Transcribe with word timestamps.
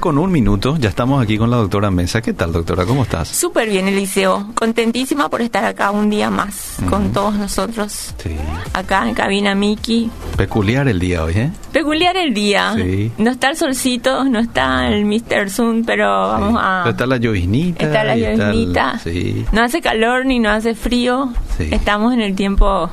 Bueno, 0.00 0.12
10 0.12 0.16
con 0.16 0.18
un 0.18 0.32
minuto, 0.32 0.76
ya 0.78 0.88
estamos 0.88 1.22
aquí 1.22 1.36
con 1.36 1.50
la 1.50 1.58
doctora 1.58 1.90
Mesa. 1.90 2.20
¿Qué 2.22 2.32
tal, 2.32 2.52
doctora? 2.52 2.86
¿Cómo 2.86 3.02
estás? 3.02 3.28
Súper 3.28 3.68
bien, 3.68 3.86
Eliseo. 3.86 4.48
Contentísima 4.54 5.28
por 5.28 5.42
estar 5.42 5.64
acá 5.64 5.90
un 5.90 6.08
día 6.08 6.30
más 6.30 6.76
con 6.88 7.12
todos 7.12 7.34
nosotros. 7.34 8.14
Sí. 8.22 8.30
Acá 8.72 9.06
en 9.08 9.14
cabina 9.14 9.54
Miki. 9.54 10.10
Peculiar 10.36 10.88
el 10.88 10.98
día 10.98 11.22
hoy, 11.24 11.34
¿eh? 11.36 11.50
Peculiar 11.72 12.16
el 12.16 12.32
día. 12.32 12.72
Sí. 12.76 13.12
No 13.18 13.30
está 13.30 13.50
el 13.50 13.56
solcito, 13.56 14.24
no 14.24 14.38
está 14.38 14.88
el 14.88 15.04
Mr. 15.04 15.50
Zoom, 15.50 15.84
pero 15.84 16.06
vamos 16.28 16.58
a... 16.62 16.80
Pero 16.84 16.90
está 16.92 17.06
la 17.06 17.16
lloviznita. 17.18 17.84
Está 17.84 18.04
la 18.04 18.16
y 18.16 18.24
el- 18.24 18.38
lloviznita. 18.38 18.98
Sí. 19.04 19.44
No 19.52 19.62
hace 19.62 19.80
calor 19.82 20.24
ni 20.24 20.38
no 20.38 20.48
hace 20.50 20.74
frío. 20.74 21.32
Sí. 21.58 21.68
Estamos 21.70 22.14
en 22.14 22.20
el 22.22 22.34
tiempo 22.34 22.88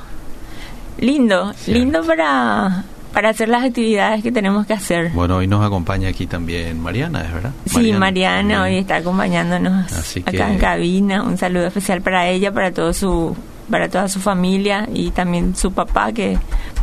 lindo, 1.00 1.54
Cierto. 1.54 1.80
lindo 1.80 2.04
para, 2.04 2.84
para 3.14 3.30
hacer 3.30 3.50
las 3.50 3.64
actividades 3.64 4.22
que 4.24 4.32
tenemos 4.32 4.66
que 4.68 4.74
hacer. 4.74 5.10
Bueno, 5.12 5.38
hoy 5.38 5.48
nos 5.48 5.66
acompaña 5.66 6.10
aquí 6.10 6.28
también 6.28 6.80
Mariana, 6.82 7.22
¿es 7.24 7.34
verdad? 7.34 7.52
Sí, 7.66 7.92
Mariana 7.94 8.38
también. 8.40 8.60
hoy 8.60 8.78
está 8.78 8.98
acompañándonos 8.98 9.92
Así 9.94 10.20
acá 10.22 10.32
que- 10.32 10.42
en 10.54 10.58
cabina. 10.60 11.24
Un 11.24 11.38
saludo 11.38 11.68
especial 11.68 12.02
para 12.02 12.28
ella, 12.28 12.52
para 12.52 12.72
todo 12.72 12.94
su 12.94 13.36
para 13.70 13.90
toda 13.90 14.08
su 14.08 14.20
familia 14.22 14.88
y 14.94 15.12
también 15.12 15.54
su 15.56 15.74
papá 15.74 16.14
que 16.14 16.38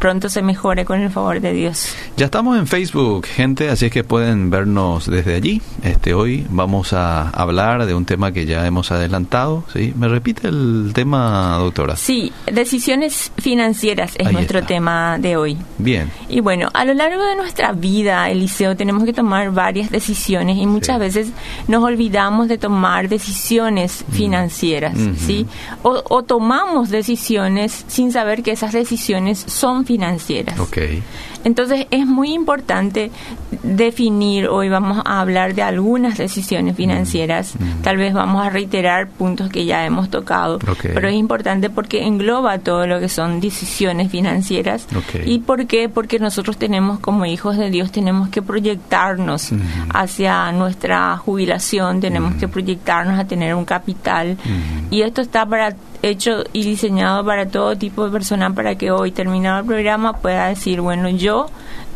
pronto 0.05 0.29
se 0.29 0.43
mejore 0.43 0.85
con 0.85 1.01
el 1.01 1.09
favor 1.09 1.41
de 1.41 1.55
Dios. 1.55 1.95
Ya 2.19 2.27
estamos 2.27 2.59
en 2.59 2.67
Facebook, 2.67 3.25
gente, 3.25 3.71
así 3.71 3.87
es 3.87 3.91
que 3.91 4.05
pueden 4.05 4.51
vernos 4.51 5.07
desde 5.07 5.35
allí. 5.35 5.63
Este 5.83 6.13
hoy 6.13 6.47
vamos 6.51 6.93
a 6.93 7.31
hablar 7.31 7.87
de 7.87 7.95
un 7.95 8.05
tema 8.05 8.31
que 8.31 8.45
ya 8.45 8.67
hemos 8.67 8.93
adelantado, 8.93 9.65
¿sí? 9.73 9.95
¿Me 9.97 10.07
repite 10.09 10.49
el 10.49 10.91
tema, 10.93 11.57
doctora? 11.59 11.97
Sí, 11.97 12.31
decisiones 12.53 13.33
financieras 13.39 14.13
es 14.19 14.27
Ahí 14.27 14.35
nuestro 14.35 14.59
está. 14.59 14.69
tema 14.69 15.17
de 15.19 15.39
hoy. 15.39 15.57
Bien. 15.79 16.11
Y 16.29 16.41
bueno, 16.41 16.69
a 16.75 16.85
lo 16.85 16.93
largo 16.93 17.25
de 17.25 17.37
nuestra 17.37 17.73
vida, 17.73 18.29
Eliseo, 18.29 18.77
tenemos 18.77 19.05
que 19.05 19.15
tomar 19.15 19.53
varias 19.53 19.91
decisiones 19.91 20.59
y 20.59 20.67
muchas 20.67 20.97
Sí. 20.97 21.01
veces 21.01 21.29
nos 21.67 21.83
olvidamos 21.83 22.49
de 22.49 22.59
tomar 22.59 23.09
decisiones 23.09 24.05
financieras, 24.13 24.97
Mm. 24.99 25.13
Ujú. 25.13 25.17
¿sí? 25.27 25.47
O, 25.83 26.03
o 26.11 26.23
tomamos 26.25 26.91
decisiones 26.91 27.87
sin 27.89 28.13
saber 28.13 28.43
que 28.43 28.53
esas 28.53 28.75
decisiones 28.75 29.39
son 29.39 29.79
financieras. 29.79 29.94
Ok. 30.59 30.79
Entonces 31.45 31.87
es 31.91 32.07
muy 32.07 32.33
importante 32.33 33.11
definir, 33.63 34.47
hoy 34.49 34.69
vamos 34.69 35.03
a 35.05 35.21
hablar 35.21 35.55
de 35.55 35.63
algunas 35.63 36.17
decisiones 36.19 36.77
financieras, 36.77 37.55
Mm. 37.59 37.83
tal 37.83 37.97
vez 37.99 38.15
vamos 38.15 38.45
a 38.47 38.51
reiterar 38.51 39.09
puntos 39.09 39.51
que 39.51 39.65
ya 39.67 39.85
hemos 39.85 40.09
tocado, 40.11 40.57
Ok. 40.57 40.87
pero 40.95 41.09
es 41.09 41.15
importante 41.15 41.71
porque 41.71 42.05
engloba 42.05 42.59
todo 42.59 42.87
lo 42.87 42.99
que 43.01 43.09
son 43.09 43.41
decisiones 43.41 44.11
financieras. 44.11 44.87
Ok. 44.97 45.21
¿Y 45.27 45.39
por 45.41 45.67
qué? 45.67 45.89
Porque 45.89 46.19
nosotros 46.19 46.57
tenemos 46.57 46.99
como 47.01 47.27
hijos 47.27 47.57
de 47.57 47.71
Dios, 47.71 47.93
tenemos 47.93 48.29
que 48.31 48.43
proyectarnos 48.43 49.53
Ujú. 49.53 49.61
hacia 49.93 50.51
nuestra 50.53 51.17
jubilación, 51.19 52.01
tenemos 52.01 52.35
que 52.37 52.49
proyectarnos 52.49 53.19
a 53.19 53.25
tener 53.27 53.55
un 53.55 53.65
capital 53.65 54.33
Ujú. 54.33 54.95
y 54.95 55.03
esto 55.03 55.21
está 55.21 55.45
para 55.47 55.75
hecho 56.09 56.45
y 56.53 56.65
diseñado 56.65 57.25
para 57.25 57.49
todo 57.49 57.77
tipo 57.77 58.05
de 58.05 58.11
persona 58.11 58.55
para 58.55 58.77
que 58.77 58.91
hoy 58.91 59.13
terminado 59.13 59.61
el 59.61 59.67
programa 59.67 60.19
pueda 60.19 60.49
decir 60.49 60.81
bueno 60.81 61.09
yo 61.09 61.49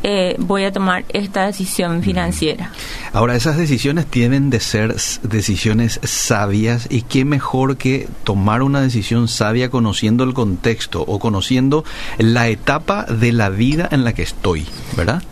eh, 0.03 0.37
voy 0.39 0.65
a 0.65 0.73
tomar 0.73 1.05
esta 1.09 1.47
decisión 1.47 2.03
financiera 2.03 2.71
Ahora, 3.13 3.37
esas 3.37 3.57
decisiones 3.57 4.07
tienen 4.07 4.51
de 4.51 4.61
ser 4.61 4.95
decisiones 5.23 5.99
sabias 6.05 6.87
y 6.91 7.03
qué 7.03 7.25
mejor 7.25 7.77
que 7.77 8.09
tomar 8.23 8.63
una 8.63 8.81
decisión 8.81 9.29
sabia 9.29 9.71
conociendo 9.71 10.25
el 10.25 10.35
contexto 10.35 11.03
o 11.03 11.19
conociendo 11.19 11.85
la 12.19 12.49
etapa 12.49 13.05
de 13.05 13.33
la 13.33 13.49
vida 13.49 13.89
en 13.91 14.05
la 14.05 14.13
que 14.13 14.23
estoy, 14.23 14.67
¿verdad? 14.97 15.23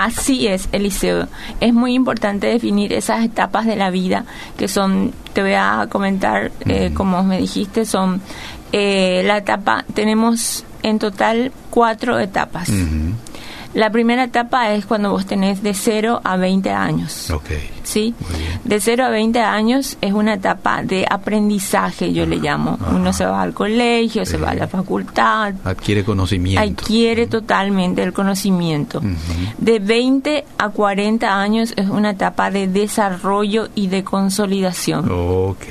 Así 0.00 0.46
es, 0.46 0.68
Eliseo. 0.70 1.26
Es 1.60 1.74
muy 1.74 1.94
importante 1.94 2.46
definir 2.46 2.92
esas 2.92 3.24
etapas 3.24 3.66
de 3.66 3.74
la 3.74 3.90
vida 3.90 4.24
que 4.56 4.68
son, 4.68 5.12
te 5.32 5.42
voy 5.42 5.54
a 5.54 5.88
comentar, 5.90 6.52
eh, 6.68 6.90
Mm. 6.90 6.94
como 6.94 7.22
me 7.24 7.38
dijiste, 7.38 7.84
son 7.84 8.20
eh, 8.70 9.22
la 9.24 9.38
etapa, 9.38 9.84
tenemos 9.94 10.64
en 10.82 10.98
total 10.98 11.52
cuatro 11.70 12.18
etapas. 12.18 12.70
La 13.74 13.90
primera 13.90 14.24
etapa 14.24 14.70
es 14.72 14.86
cuando 14.86 15.10
vos 15.10 15.26
tenés 15.26 15.62
de 15.62 15.74
0 15.74 16.20
a 16.22 16.36
20 16.36 16.70
años. 16.70 17.26
¿Sí? 17.88 18.14
De 18.64 18.80
0 18.80 19.04
a 19.06 19.08
20 19.08 19.40
años 19.40 19.96
es 20.00 20.12
una 20.12 20.34
etapa 20.34 20.82
de 20.82 21.06
aprendizaje, 21.08 22.12
yo 22.12 22.26
le 22.26 22.36
llamo. 22.36 22.78
Uno 22.94 23.12
se 23.12 23.24
va 23.24 23.40
al 23.42 23.54
colegio, 23.54 24.26
se 24.26 24.36
va 24.36 24.50
a 24.50 24.54
la 24.54 24.68
facultad, 24.68 25.54
Adquiere 25.64 26.04
conocimiento. 26.04 26.60
adquiere 26.62 27.26
totalmente 27.26 28.02
el 28.02 28.12
conocimiento. 28.12 29.00
De 29.56 29.78
20 29.78 30.44
a 30.58 30.68
40 30.68 31.40
años 31.40 31.72
es 31.76 31.88
una 31.88 32.10
etapa 32.10 32.50
de 32.50 32.68
desarrollo 32.68 33.68
y 33.74 33.86
de 33.88 34.04
consolidación. 34.04 35.10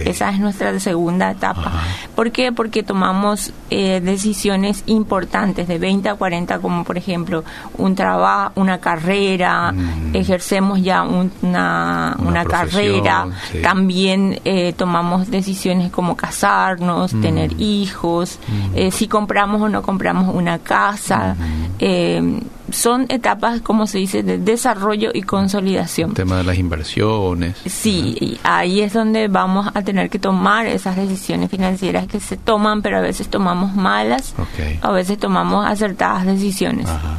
Esa 0.05 0.29
es 0.31 0.39
nuestra 0.39 0.79
segunda 0.79 1.31
etapa. 1.31 1.72
¿Por 2.16 2.31
qué? 2.31 2.51
Porque 2.51 2.81
tomamos 2.84 3.51
eh, 3.69 3.99
decisiones 4.01 4.84
importantes 4.88 5.67
de 5.67 5.78
20 5.78 6.07
a 6.09 6.16
40, 6.16 6.59
como 6.59 6.84
por 6.85 6.97
ejemplo 6.97 7.44
un 7.78 7.95
trabajo, 7.95 8.53
una 8.55 8.78
carrera, 8.79 9.72
Mm. 9.73 10.16
ejercemos 10.16 10.81
ya 10.81 11.03
un- 11.03 11.31
una, 11.41 12.06
Una 12.19 12.45
carrera, 12.45 13.28
sí. 13.51 13.59
también 13.62 14.40
eh, 14.45 14.73
tomamos 14.78 15.29
decisiones 15.29 15.91
como 15.91 16.16
casarnos, 16.16 17.13
Mm. 17.13 17.22
tener 17.22 17.62
hijos, 17.62 18.40
eh, 18.75 18.91
si 18.91 19.07
compramos 19.07 19.62
o 19.62 19.69
no 19.69 19.81
compramos 19.81 20.34
una 20.34 20.59
casa. 20.59 21.35
Mm. 21.38 21.66
eh, 21.79 22.40
son 22.69 23.06
etapas, 23.07 23.62
como 23.62 23.88
se 23.88 23.97
dice, 23.97 24.23
de 24.23 24.38
desarrollo 24.40 25.12
y 25.13 25.22
consolidación. 25.22 26.09
El 26.09 26.16
tema 26.17 26.35
de 26.35 26.44
las 26.44 26.57
inversiones. 26.57 27.56
Sí, 27.66 28.17
y 28.19 28.40
ahí 28.44 28.81
es 28.81 28.91
donde 28.91 29.29
vamos 29.29 29.69
a 29.73 29.81
tener 29.84 30.09
que 30.09 30.19
tomar 30.19 30.67
esas 30.67 30.97
decisiones 30.97 31.50
financieras 31.50 32.07
que 32.07 32.19
se 32.19 32.35
toman, 32.35 32.81
pero 32.81 32.97
a 32.97 33.01
veces 33.01 33.29
tomamos 33.29 33.73
malas, 33.73 34.35
a 34.81 34.91
veces 34.91 35.17
tomamos 35.17 35.66
acertadas 35.66 36.25
decisiones. 36.25 36.90
Ajá. 36.90 37.16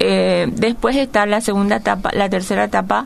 Eh, 0.00 0.48
después 0.52 0.96
está 0.96 1.26
la 1.26 1.40
segunda 1.40 1.76
etapa, 1.76 2.10
la 2.12 2.28
tercera 2.28 2.64
etapa, 2.64 3.04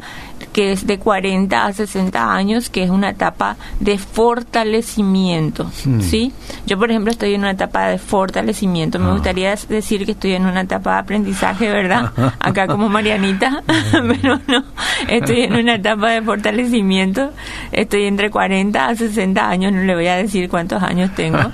que 0.52 0.72
es 0.72 0.86
de 0.86 0.98
40 0.98 1.66
a 1.66 1.72
60 1.72 2.32
años, 2.32 2.70
que 2.70 2.82
es 2.82 2.90
una 2.90 3.10
etapa 3.10 3.56
de 3.80 3.98
fortalecimiento, 3.98 5.70
Hmm. 5.84 6.00
¿sí? 6.00 6.32
Yo, 6.66 6.78
por 6.78 6.90
ejemplo, 6.90 7.10
estoy 7.12 7.34
en 7.34 7.40
una 7.42 7.50
etapa 7.52 7.88
de 7.88 7.98
fortalecimiento. 7.98 8.98
Me 8.98 9.06
Ah. 9.08 9.12
gustaría 9.12 9.54
decir 9.68 10.04
que 10.06 10.12
estoy 10.12 10.32
en 10.32 10.46
una 10.46 10.62
etapa 10.62 10.94
de 10.94 10.98
aprendizaje, 11.00 11.68
¿verdad? 11.68 12.12
Acá 12.40 12.66
como 12.66 12.88
Marianita, 12.88 13.62
pero 13.92 14.40
no, 14.46 14.64
estoy 15.08 15.42
en 15.42 15.54
una 15.54 15.74
etapa 15.76 16.10
de 16.10 16.22
fortalecimiento. 16.22 17.30
Estoy 17.72 18.04
entre 18.06 18.30
40 18.30 18.88
a 18.88 18.94
60 18.94 19.48
años, 19.48 19.72
no 19.72 19.82
le 19.82 19.94
voy 19.94 20.06
a 20.06 20.16
decir 20.16 20.48
cuántos 20.48 20.82
años 20.82 21.10
tengo. 21.14 21.38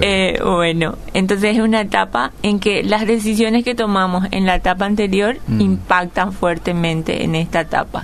Eh, 0.00 0.38
bueno, 0.42 0.96
entonces 1.12 1.56
es 1.56 1.62
una 1.62 1.80
etapa 1.80 2.30
en 2.42 2.58
que 2.58 2.82
las 2.82 3.06
decisiones 3.06 3.64
que 3.64 3.74
tomamos 3.74 4.26
en 4.30 4.46
la 4.46 4.56
etapa 4.56 4.84
anterior 4.86 5.36
Mm. 5.46 5.60
impactan 5.60 6.32
fuertemente 6.32 7.24
en 7.24 7.34
esta 7.34 7.63
etapa. 7.64 8.02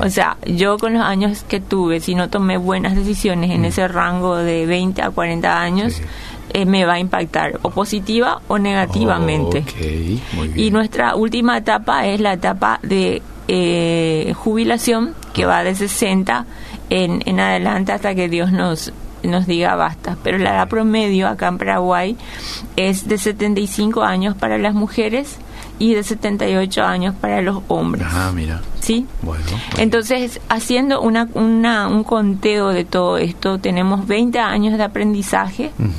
O 0.00 0.10
sea, 0.10 0.36
yo 0.44 0.76
con 0.78 0.92
los 0.94 1.02
años 1.02 1.44
que 1.48 1.60
tuve, 1.60 2.00
si 2.00 2.14
no 2.14 2.28
tomé 2.28 2.56
buenas 2.58 2.94
decisiones 2.96 3.50
en 3.52 3.64
ese 3.64 3.86
rango 3.88 4.36
de 4.36 4.66
20 4.66 5.00
a 5.02 5.10
40 5.10 5.60
años, 5.60 5.92
Mm. 5.92 5.96
Sí. 5.96 6.02
eh, 6.54 6.64
me 6.66 6.84
va 6.84 6.94
a 6.94 6.98
impactar 6.98 7.58
o 7.62 7.70
positiva 7.70 8.40
o 8.48 8.58
negativamente. 8.58 9.58
Ok, 9.60 10.34
muy 10.34 10.48
bien. 10.48 10.66
Y 10.66 10.70
nuestra 10.70 11.14
última 11.14 11.56
etapa 11.56 12.06
es 12.06 12.20
la 12.20 12.34
etapa 12.34 12.78
de 12.82 13.22
eh, 13.48 14.34
jubilación, 14.36 15.14
que 15.32 15.46
va 15.46 15.62
de 15.64 15.74
60 15.74 16.44
en, 16.90 17.22
en 17.26 17.40
adelante 17.40 17.92
hasta 17.92 18.14
que 18.14 18.28
Dios 18.28 18.52
nos, 18.52 18.92
nos 19.22 19.46
diga 19.46 19.74
basta. 19.76 20.16
Pero 20.22 20.36
la 20.38 20.50
edad 20.56 20.68
promedio 20.68 21.26
acá 21.28 21.48
en 21.48 21.58
Paraguay 21.58 22.16
es 22.76 23.08
de 23.08 23.16
75 23.18 24.02
años 24.02 24.36
para 24.36 24.58
las 24.58 24.74
mujeres 24.74 25.38
y 25.82 25.94
de 25.94 26.02
78 26.04 26.82
años 26.84 27.14
para 27.20 27.42
los 27.42 27.58
hombres. 27.68 28.06
Ah, 28.08 28.30
mira. 28.34 28.60
¿Sí? 28.80 29.06
Bueno. 29.22 29.44
Entonces, 29.78 30.40
haciendo 30.48 31.00
una, 31.00 31.28
una, 31.34 31.88
un 31.88 32.04
conteo 32.04 32.68
de 32.68 32.84
todo 32.84 33.16
esto, 33.18 33.58
tenemos 33.58 34.06
20 34.06 34.38
años 34.38 34.78
de 34.78 34.84
aprendizaje, 34.84 35.72
Ujú. 35.78 35.90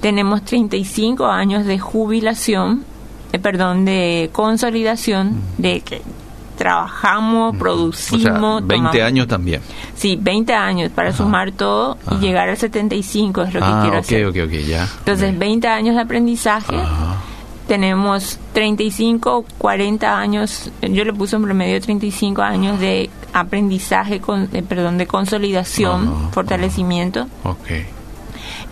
tenemos 0.00 0.42
35 0.44 1.26
años 1.26 1.64
de 1.66 1.78
jubilación, 1.78 2.84
eh, 3.32 3.38
perdón, 3.40 3.84
de 3.84 4.30
consolidación, 4.32 5.40
de 5.58 5.80
que 5.80 6.02
trabajamos, 6.56 7.54
O 7.54 7.58
producimos. 7.58 8.22
sea, 8.22 8.32
20 8.62 8.74
tomamos- 8.76 9.00
años 9.02 9.26
también. 9.28 9.60
Sí, 9.96 10.16
20 10.20 10.54
años 10.54 10.90
para 10.94 11.08
Ajá. 11.08 11.18
sumar 11.18 11.50
todo 11.52 11.98
Ajá. 12.06 12.16
y 12.16 12.18
llegar 12.20 12.48
al 12.48 12.56
75 12.56 13.42
es 13.42 13.54
lo 13.54 13.60
que 13.60 13.66
ah, 13.66 13.80
quiero 13.82 13.98
ok, 13.98 14.04
hacer. 14.04 14.26
ok, 14.26 14.36
ok, 14.46 14.52
ya. 14.66 14.88
Entonces, 15.00 15.32
Ok. 15.32 15.38
20 15.38 15.68
años 15.68 15.94
de 15.96 16.00
aprendizaje, 16.02 16.76
Ajá. 16.76 17.16
Tenemos 17.66 18.38
35, 18.52 19.44
40 19.58 20.18
años, 20.18 20.70
yo 20.82 21.04
le 21.04 21.12
puse 21.12 21.36
en 21.36 21.42
promedio 21.42 21.80
35 21.80 22.42
años 22.42 22.78
de 22.80 23.10
aprendizaje, 23.32 24.20
con, 24.20 24.48
eh, 24.52 24.62
perdón, 24.62 24.98
de 24.98 25.06
consolidación, 25.06 26.30
fortalecimiento. 26.32 27.26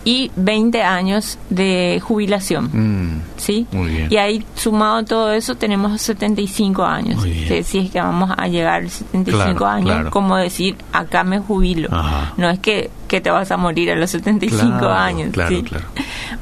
Y 0.05 0.31
20 0.35 0.83
años 0.83 1.37
de 1.49 2.01
jubilación. 2.03 2.69
Mm, 2.73 3.21
¿Sí? 3.37 3.65
Muy 3.71 3.89
bien. 3.89 4.07
Y 4.11 4.17
ahí 4.17 4.45
sumado 4.55 5.03
todo 5.05 5.31
eso 5.31 5.55
tenemos 5.55 6.01
75 6.01 6.83
años. 6.83 7.17
Muy 7.17 7.31
bien. 7.31 7.47
Si- 7.47 7.63
Si 7.63 7.77
es 7.85 7.91
que 7.91 8.01
vamos 8.01 8.31
a 8.35 8.47
llegar 8.47 8.83
a 8.83 8.89
75 8.89 9.57
Claro, 9.59 9.65
años, 9.67 9.85
claro. 9.91 10.11
como 10.11 10.35
decir, 10.37 10.75
acá 10.91 11.23
me 11.23 11.39
jubilo. 11.39 11.87
Ajá. 11.91 12.33
No 12.37 12.49
es 12.49 12.59
que, 12.59 12.89
que 13.07 13.21
te 13.21 13.29
vas 13.31 13.49
a 13.51 13.57
morir 13.57 13.91
a 13.91 13.95
los 13.95 14.09
75 14.11 14.77
Claro, 14.79 14.93
años. 14.93 15.29
claro, 15.31 15.49
¿sí? 15.55 15.63
claro. 15.63 15.85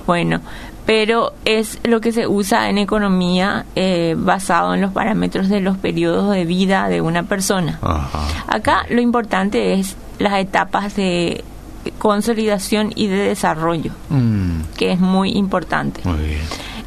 Bueno, 0.08 0.42
pero 0.86 1.34
es 1.46 1.80
lo 1.84 2.02
que 2.02 2.12
se 2.12 2.26
usa 2.28 2.70
en 2.70 2.80
economía 2.80 3.66
eh, 3.76 4.16
basado 4.18 4.74
en 4.74 4.82
los 4.82 4.92
parámetros 4.92 5.48
de 5.50 5.62
los 5.62 5.78
periodos 5.78 6.32
de 6.34 6.46
vida 6.46 6.90
de 6.90 7.02
una 7.02 7.24
persona. 7.24 7.78
Ajá. 7.84 8.20
Acá 8.48 8.86
lo 8.90 9.00
importante 9.02 9.74
es 9.76 9.96
las 10.20 10.34
etapas 10.40 10.96
de 10.96 11.44
consolidación 11.98 12.92
y 12.96 13.08
de 13.08 13.18
desarrollo, 13.18 13.92
Mm, 14.10 14.62
que 14.78 14.92
es 14.92 15.00
muy 15.00 15.32
importante. 15.32 16.02
muy 16.04 16.20
bien. 16.20 16.42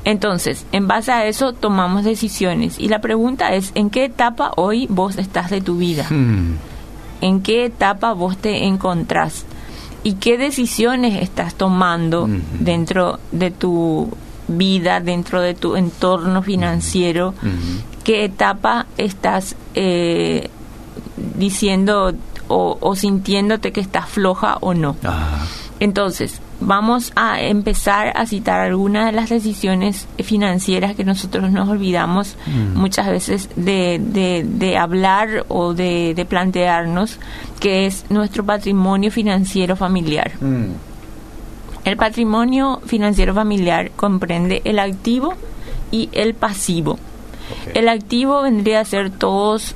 Entonces, 0.05 0.67
en 0.73 0.87
base 0.87 1.12
a 1.12 1.26
eso 1.26 1.52
tomamos 1.55 2.05
decisiones 2.05 2.79
y 2.79 2.88
la 2.88 3.00
pregunta 3.00 3.55
es, 3.55 3.73
¿en 3.75 3.88
qué 3.88 4.05
etapa 4.05 4.52
hoy 4.56 4.87
vos 4.91 5.17
estás 5.17 5.50
de 5.50 5.61
tu 5.62 5.76
vida? 5.79 6.06
Mm, 6.11 6.56
¿En 7.23 7.41
qué 7.41 7.64
etapa 7.64 8.12
vos 8.12 8.37
te 8.37 8.64
encontrás? 8.64 9.46
¿Y 10.02 10.14
qué 10.17 10.37
decisiones 10.37 11.23
estás 11.23 11.55
tomando 11.55 12.29
dentro 12.61 13.19
de 13.32 13.50
tu 13.50 14.11
vida, 14.46 15.00
dentro 15.00 15.41
de 15.41 15.55
tu 15.55 15.76
entorno 15.76 16.43
financiero? 16.43 17.32
¿Qué 18.05 18.25
etapa 18.26 18.85
estás 18.99 19.56
eh, 19.75 20.50
diciendo 21.17 22.12
o, 22.55 22.79
o 22.81 22.95
sintiéndote 22.95 23.73
que 23.73 23.81
estás 23.81 24.06
floja 24.09 24.59
o 24.61 24.75
no? 24.75 24.97
Ajá. 25.03 25.45
Entonces, 25.81 26.41
vamos 26.61 27.12
a 27.17 27.43
empezar 27.43 28.12
a 28.17 28.27
citar 28.27 28.61
algunas 28.61 29.06
de 29.06 29.12
las 29.12 29.29
decisiones 29.29 30.06
financieras 30.23 30.95
que 30.95 31.05
nosotros 31.05 31.51
nos 31.51 31.69
olvidamos 31.69 32.37
Mm. 32.47 32.79
muchas 32.79 33.06
veces 33.09 33.49
de, 33.56 33.99
de- 34.01 34.45
de 34.49 34.79
hablar 34.79 35.45
o 35.49 35.75
de, 35.75 36.15
de 36.15 36.25
plantearnos, 36.25 37.19
que 37.61 37.87
es 37.87 38.05
nuestro 38.09 38.45
patrimonio 38.45 39.11
financiero 39.11 39.75
familiar. 39.77 40.31
Mm, 40.41 40.73
El 41.85 41.97
patrimonio 41.97 42.81
financiero 42.87 43.35
familiar 43.35 43.91
comprende 43.97 44.62
el 44.65 44.79
activo 44.79 45.35
y 45.91 46.09
el 46.12 46.33
pasivo. 46.35 46.99
El 47.75 47.89
activo 47.91 48.41
vendría 48.43 48.81
a 48.81 48.85
ser 48.87 49.11
todos 49.11 49.75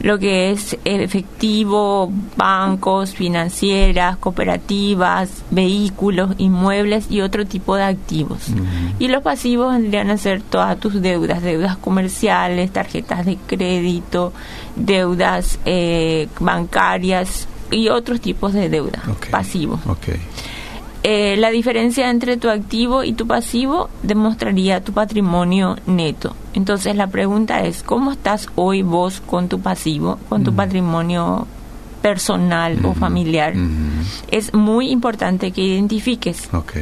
lo 0.00 0.18
que 0.18 0.50
es 0.50 0.76
efectivo, 0.84 2.10
bancos, 2.36 3.12
financieras, 3.14 4.16
cooperativas, 4.16 5.30
vehículos, 5.50 6.34
inmuebles 6.38 7.06
y 7.10 7.20
otro 7.20 7.46
tipo 7.46 7.76
de 7.76 7.82
activos. 7.84 8.46
Y 8.98 9.08
los 9.08 9.22
pasivos 9.22 9.72
vendrían 9.72 10.10
a 10.10 10.16
ser 10.16 10.40
todas 10.42 10.78
tus 10.80 11.00
deudas, 11.02 11.42
deudas 11.42 11.76
comerciales, 11.76 12.72
tarjetas 12.72 13.26
de 13.26 13.36
crédito, 13.46 14.32
deudas 14.76 15.58
eh, 15.66 16.28
bancarias 16.40 17.46
y 17.70 17.88
otros 17.88 18.20
tipos 18.20 18.52
de 18.52 18.68
deudas 18.68 19.06
Ok. 19.06 19.28
pasivos. 19.30 19.80
Eh, 21.02 21.36
la 21.38 21.50
diferencia 21.50 22.10
entre 22.10 22.36
tu 22.36 22.50
activo 22.50 23.04
y 23.04 23.14
tu 23.14 23.26
pasivo 23.26 23.88
demostraría 24.02 24.84
tu 24.84 24.92
patrimonio 24.92 25.76
neto. 25.86 26.36
Entonces 26.52 26.94
la 26.94 27.06
pregunta 27.06 27.64
es, 27.64 27.82
¿cómo 27.82 28.12
estás 28.12 28.48
hoy 28.54 28.82
vos 28.82 29.22
con 29.24 29.48
tu 29.48 29.60
pasivo, 29.60 30.18
con 30.28 30.44
tu 30.44 30.54
patrimonio 30.54 31.46
personal 32.02 32.84
o 32.84 32.92
familiar? 32.92 33.54
Es 34.28 34.52
muy 34.52 34.90
importante 34.90 35.52
que 35.52 35.62
identifiques. 35.62 36.50
Ok. 36.52 36.76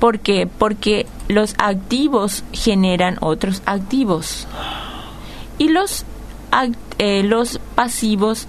¿Por 0.00 0.18
qué? 0.18 0.48
Porque 0.48 1.06
los 1.28 1.54
activos 1.58 2.42
generan 2.52 3.16
otros 3.20 3.62
activos. 3.64 4.48
Y 5.58 5.68
los, 5.68 6.04
eh, 6.98 7.22
los 7.22 7.60
pasivos 7.76 8.48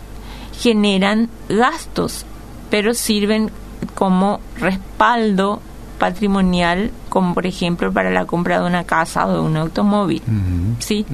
generan 0.59 1.29
gastos, 1.49 2.25
pero 2.71 2.93
sirven 2.93 3.51
como 3.95 4.39
respaldo 4.59 5.61
patrimonial, 5.99 6.91
como 7.09 7.33
por 7.33 7.45
ejemplo 7.45 7.91
para 7.91 8.09
la 8.09 8.25
compra 8.25 8.59
de 8.59 8.65
una 8.67 8.83
casa 8.85 9.27
o 9.27 9.33
de 9.33 9.39
un 9.39 9.55
automóvil. 9.57 10.21
¿Sí? 10.79 11.05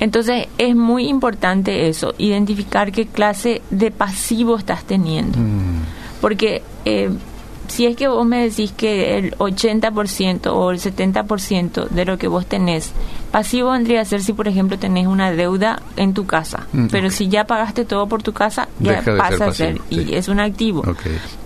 Entonces 0.00 0.48
es 0.58 0.74
muy 0.74 1.06
importante 1.08 1.88
eso, 1.88 2.14
identificar 2.18 2.90
qué 2.90 3.06
clase 3.06 3.62
de 3.70 3.90
pasivo 3.90 4.56
estás 4.56 4.84
teniendo. 4.84 5.38
Mm, 5.38 5.82
Porque 6.20 6.62
eh, 6.84 7.10
si 7.68 7.86
es 7.86 7.96
que 7.96 8.08
vos 8.08 8.26
me 8.26 8.48
decís 8.48 8.72
que 8.72 9.18
el 9.18 9.36
80% 9.36 10.46
o 10.52 10.70
el 10.70 10.78
70% 10.80 11.88
de 11.88 12.04
lo 12.04 12.18
que 12.18 12.28
vos 12.28 12.46
tenés 12.46 12.92
pasivo 13.30 13.70
vendría 13.70 14.00
a 14.00 14.04
ser 14.04 14.22
si, 14.22 14.32
por 14.32 14.48
ejemplo, 14.48 14.78
tenés 14.78 15.06
una 15.06 15.32
deuda 15.32 15.80
en 15.96 16.14
tu 16.14 16.26
casa. 16.26 16.66
Mm, 16.72 16.86
Pero 16.86 17.10
si 17.10 17.28
ya 17.28 17.44
pagaste 17.44 17.84
todo 17.84 18.06
por 18.06 18.22
tu 18.22 18.32
casa, 18.32 18.68
ya 18.78 19.00
Deja 19.00 19.16
pasa 19.16 19.36
ser 19.36 19.48
a 19.48 19.52
ser 19.52 19.80
y 19.90 20.14
es 20.14 20.28
un 20.28 20.40
activo. 20.40 20.84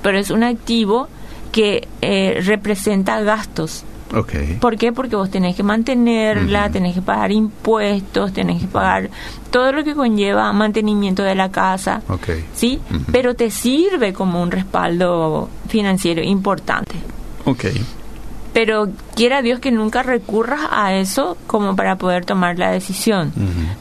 Pero 0.03 0.19
es 0.19 0.31
un 0.31 0.43
activo 0.43 1.09
que 1.53 1.89
eh, 2.03 2.41
representa 2.45 3.21
gastos. 3.21 3.85
Ok. 4.15 4.33
¿Por 4.61 4.77
qué? 4.77 4.93
Porque 4.93 5.17
vos 5.17 5.31
tenés 5.31 5.55
que 5.55 5.63
mantenerla, 5.63 6.71
tenés 6.71 6.95
que 6.95 7.03
pagar 7.03 7.31
impuestos, 7.33 8.33
tenés 8.33 8.63
que 8.63 8.69
pagar 8.69 9.11
todo 9.51 9.73
lo 9.73 9.85
que 9.85 9.95
conlleva 9.95 10.53
mantenimiento 10.53 11.23
de 11.23 11.35
la 11.35 11.51
casa. 11.51 12.03
Ok. 12.09 12.29
¿sí? 12.55 12.81
Pero 13.13 13.35
te 13.35 13.51
sirve 13.51 14.13
como 14.13 14.43
un 14.43 14.51
respaldo 14.51 15.49
financiero 15.69 16.23
importante. 16.23 16.95
Ok. 17.45 17.67
Pero 18.53 18.89
quiera 19.15 19.43
Dios 19.43 19.61
que 19.61 19.71
nunca 19.71 20.03
recurras 20.03 20.61
a 20.71 20.95
eso 20.95 21.37
como 21.47 21.77
para 21.77 21.97
poder 21.97 22.25
tomar 22.25 22.59
la 22.59 22.71
decisión. 22.71 23.33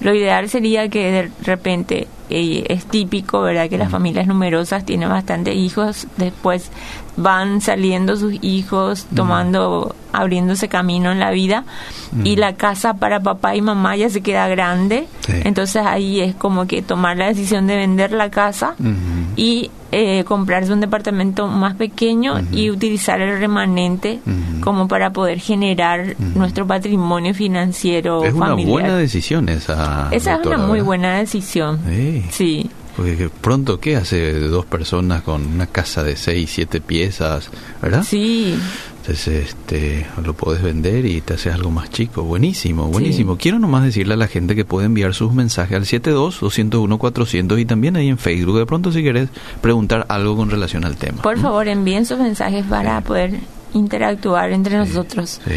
Lo 0.01 0.13
ideal 0.13 0.49
sería 0.49 0.89
que 0.89 1.11
de 1.11 1.31
repente 1.43 2.07
eh, 2.29 2.65
es 2.67 2.85
típico, 2.85 3.41
¿verdad? 3.41 3.69
Que 3.69 3.77
las 3.77 3.89
familias 3.89 4.27
numerosas 4.27 4.85
tienen 4.85 5.09
bastantes 5.09 5.55
hijos, 5.55 6.07
después 6.17 6.69
van 7.17 7.61
saliendo 7.61 8.15
sus 8.15 8.35
hijos, 8.41 9.05
tomando, 9.15 9.95
abriéndose 10.13 10.67
camino 10.69 11.11
en 11.11 11.19
la 11.19 11.31
vida 11.31 11.65
y 12.23 12.35
la 12.37 12.55
casa 12.55 12.93
para 12.93 13.19
papá 13.19 13.55
y 13.55 13.61
mamá 13.61 13.95
ya 13.95 14.09
se 14.09 14.21
queda 14.21 14.47
grande. 14.47 15.07
Sí. 15.25 15.33
Entonces 15.43 15.83
ahí 15.85 16.21
es 16.21 16.35
como 16.35 16.67
que 16.67 16.81
tomar 16.81 17.17
la 17.17 17.27
decisión 17.27 17.67
de 17.67 17.75
vender 17.75 18.11
la 18.11 18.29
casa 18.29 18.75
y 19.35 19.71
eh, 19.91 20.23
comprarse 20.25 20.71
un 20.73 20.79
departamento 20.81 21.47
más 21.47 21.75
pequeño 21.75 22.41
y 22.51 22.69
utilizar 22.69 23.19
el 23.21 23.39
remanente 23.39 24.19
como 24.61 24.87
para 24.87 25.11
poder 25.11 25.39
generar 25.39 26.15
nuestro 26.35 26.67
patrimonio 26.67 27.33
financiero 27.33 28.23
Es 28.23 28.33
una 28.33 28.47
familiar. 28.47 28.71
buena 28.71 28.97
decisión 28.97 29.47
esa. 29.49 30.09
Esa 30.11 30.35
es 30.35 30.45
una 30.45 30.57
muy 30.57 30.73
¿verdad? 30.79 30.85
buena 30.85 31.17
decisión. 31.17 31.79
Sí. 31.87 32.25
Sí. 32.31 32.69
Porque 32.97 33.15
que 33.15 33.29
pronto, 33.29 33.79
¿qué 33.79 33.95
hace 33.95 34.33
dos 34.39 34.65
personas 34.65 35.21
con 35.21 35.45
una 35.45 35.67
casa 35.67 36.03
de 36.03 36.15
seis, 36.15 36.49
siete 36.51 36.81
piezas? 36.81 37.51
¿Verdad? 37.79 38.03
Sí. 38.03 38.57
Entonces, 39.01 39.49
este, 39.49 40.07
lo 40.25 40.33
puedes 40.33 40.63
vender 40.63 41.05
y 41.05 41.21
te 41.21 41.35
haces 41.35 41.53
algo 41.53 41.69
más 41.69 41.91
chico. 41.91 42.23
Buenísimo, 42.23 42.87
buenísimo. 42.87 43.37
Quiero 43.37 43.59
nomás 43.59 43.83
decirle 43.83 44.15
a 44.15 44.17
la 44.17 44.27
gente 44.27 44.55
que 44.55 44.65
puede 44.65 44.87
enviar 44.87 45.13
sus 45.13 45.31
mensajes 45.31 45.77
al 45.77 45.85
72-201-400 45.85 47.61
y 47.61 47.65
también 47.65 47.95
ahí 47.97 48.07
en 48.09 48.17
Facebook. 48.17 48.57
De 48.57 48.65
pronto, 48.65 48.91
si 48.91 49.03
quieres 49.03 49.29
preguntar 49.61 50.07
algo 50.09 50.35
con 50.35 50.49
relación 50.49 50.83
al 50.83 50.97
tema. 50.97 51.21
Por 51.21 51.39
favor, 51.39 51.67
envíen 51.67 52.03
sus 52.03 52.17
mensajes 52.17 52.65
para 52.65 52.99
poder 53.01 53.39
interactuar 53.75 54.51
entre 54.51 54.75
nosotros. 54.75 55.39
Sí. 55.45 55.53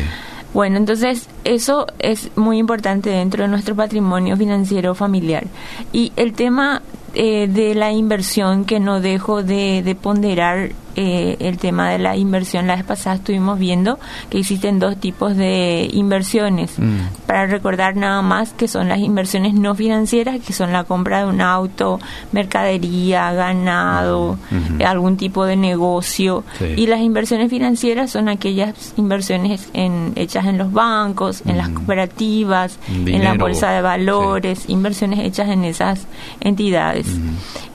Bueno, 0.52 0.76
entonces 0.76 1.28
eso 1.44 1.87
es 2.00 2.30
muy 2.37 2.59
importante 2.59 3.09
dentro 3.09 3.44
de 3.44 3.49
nuestro 3.49 3.75
patrimonio 3.75 4.37
financiero 4.37 4.94
familiar. 4.94 5.47
Y 5.92 6.12
el 6.16 6.35
tema 6.35 6.82
eh, 7.14 7.49
de 7.49 7.75
la 7.75 7.93
inversión, 7.93 8.64
que 8.64 8.81
no 8.81 9.00
dejo 9.00 9.43
de, 9.43 9.83
de 9.83 9.95
ponderar 9.95 10.73
eh, 10.97 11.37
el 11.40 11.59
tema 11.59 11.90
de 11.90 11.99
la 11.99 12.16
inversión, 12.16 12.66
la 12.66 12.76
vez 12.76 12.85
pasada 12.85 13.16
estuvimos 13.16 13.59
viendo 13.59 13.99
que 14.28 14.38
existen 14.38 14.78
dos 14.78 14.97
tipos 14.97 15.37
de 15.37 15.88
inversiones. 15.92 16.78
Mm. 16.78 17.26
Para 17.26 17.47
recordar 17.47 17.97
nada 17.97 18.23
más 18.23 18.52
que 18.52 18.68
son 18.68 18.88
las 18.88 18.99
inversiones 18.99 19.54
no 19.54 19.75
financieras, 19.75 20.40
que 20.40 20.52
son 20.52 20.73
la 20.73 20.85
compra 20.85 21.20
de 21.20 21.26
un 21.26 21.40
auto, 21.40 22.00
mercadería, 22.32 23.32
ganado, 23.32 24.38
eh, 24.78 24.85
algún 24.85 25.16
tipo 25.16 25.44
de 25.44 25.56
negocio. 25.56 26.44
Sí. 26.59 26.66
Y 26.76 26.87
las 26.87 27.00
inversiones 27.00 27.50
financieras 27.50 28.11
son 28.11 28.28
aquellas 28.28 28.94
inversiones 28.97 29.68
en, 29.73 30.12
hechas 30.16 30.47
en 30.47 30.59
los 30.59 30.73
bancos, 30.73 31.42
en 31.47 31.56
las 31.56 31.68
Ujú. 31.68 31.76
cooperativas, 31.76 32.78
en 32.88 33.25
la 33.25 33.35
bolsa 33.35 33.70
de 33.70 33.82
valores, 33.82 34.64
inversiones 34.68 35.20
hechas 35.20 35.49
en 35.49 35.64
esas 35.64 36.06
entidades. 36.40 37.06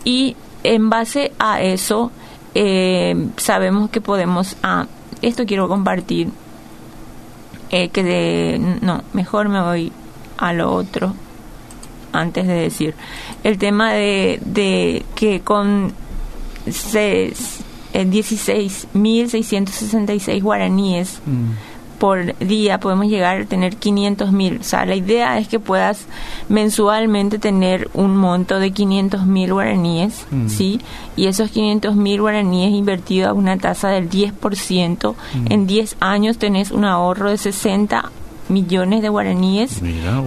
Y 0.04 0.36
en 0.64 0.90
base 0.90 1.32
a 1.40 1.62
eso, 1.62 2.12
eh, 2.56 3.28
sabemos 3.38 3.92
que 3.92 4.02
podemos... 4.02 4.58
Ah, 4.64 4.88
esto 5.22 5.46
quiero 5.46 5.68
compartir. 5.68 6.30
eh, 7.70 7.90
que 7.90 8.04
de... 8.04 8.60
No, 8.82 9.04
mejor 9.14 9.50
me 9.50 9.62
voy 9.62 9.92
a 10.38 10.54
lo 10.54 10.74
otro 10.74 11.14
antes 12.12 12.48
de 12.48 12.54
decir. 12.54 12.96
El 13.44 13.58
tema 13.58 13.92
de, 13.94 15.04
que 15.16 15.42
con... 15.42 15.94
Se, 16.72 17.28
eh, 17.28 17.34
16.666 17.94 20.42
guaraníes 20.42 21.20
por 22.00 22.38
día, 22.40 22.80
podemos 22.80 23.08
llegar 23.08 23.42
a 23.42 23.46
tener 23.46 23.78
500.000. 23.78 24.60
O 24.60 24.64
sea, 24.64 24.86
la 24.86 24.96
idea 24.96 25.38
es 25.40 25.48
que 25.48 25.60
puedas 25.60 26.06
mensualmente 26.50 27.40
tener 27.40 27.90
un 27.94 28.16
monto 28.16 28.60
de 28.60 28.74
500.000 28.74 29.52
guaraníes, 29.52 30.26
¿sí? 30.48 30.80
Y 31.16 31.28
esos 31.28 31.54
500.000 31.54 32.20
guaraníes 32.20 32.74
invertidos 32.74 33.30
a 33.30 33.34
una 33.34 33.58
tasa 33.58 33.90
del 33.90 34.10
10%, 34.10 35.16
en 35.50 35.68
10 35.68 35.98
años 36.00 36.38
tenés 36.38 36.72
un 36.72 36.86
ahorro 36.86 37.30
de 37.30 37.38
60 37.38 38.12
millones 38.50 39.02
de 39.02 39.10
guaraníes. 39.10 39.82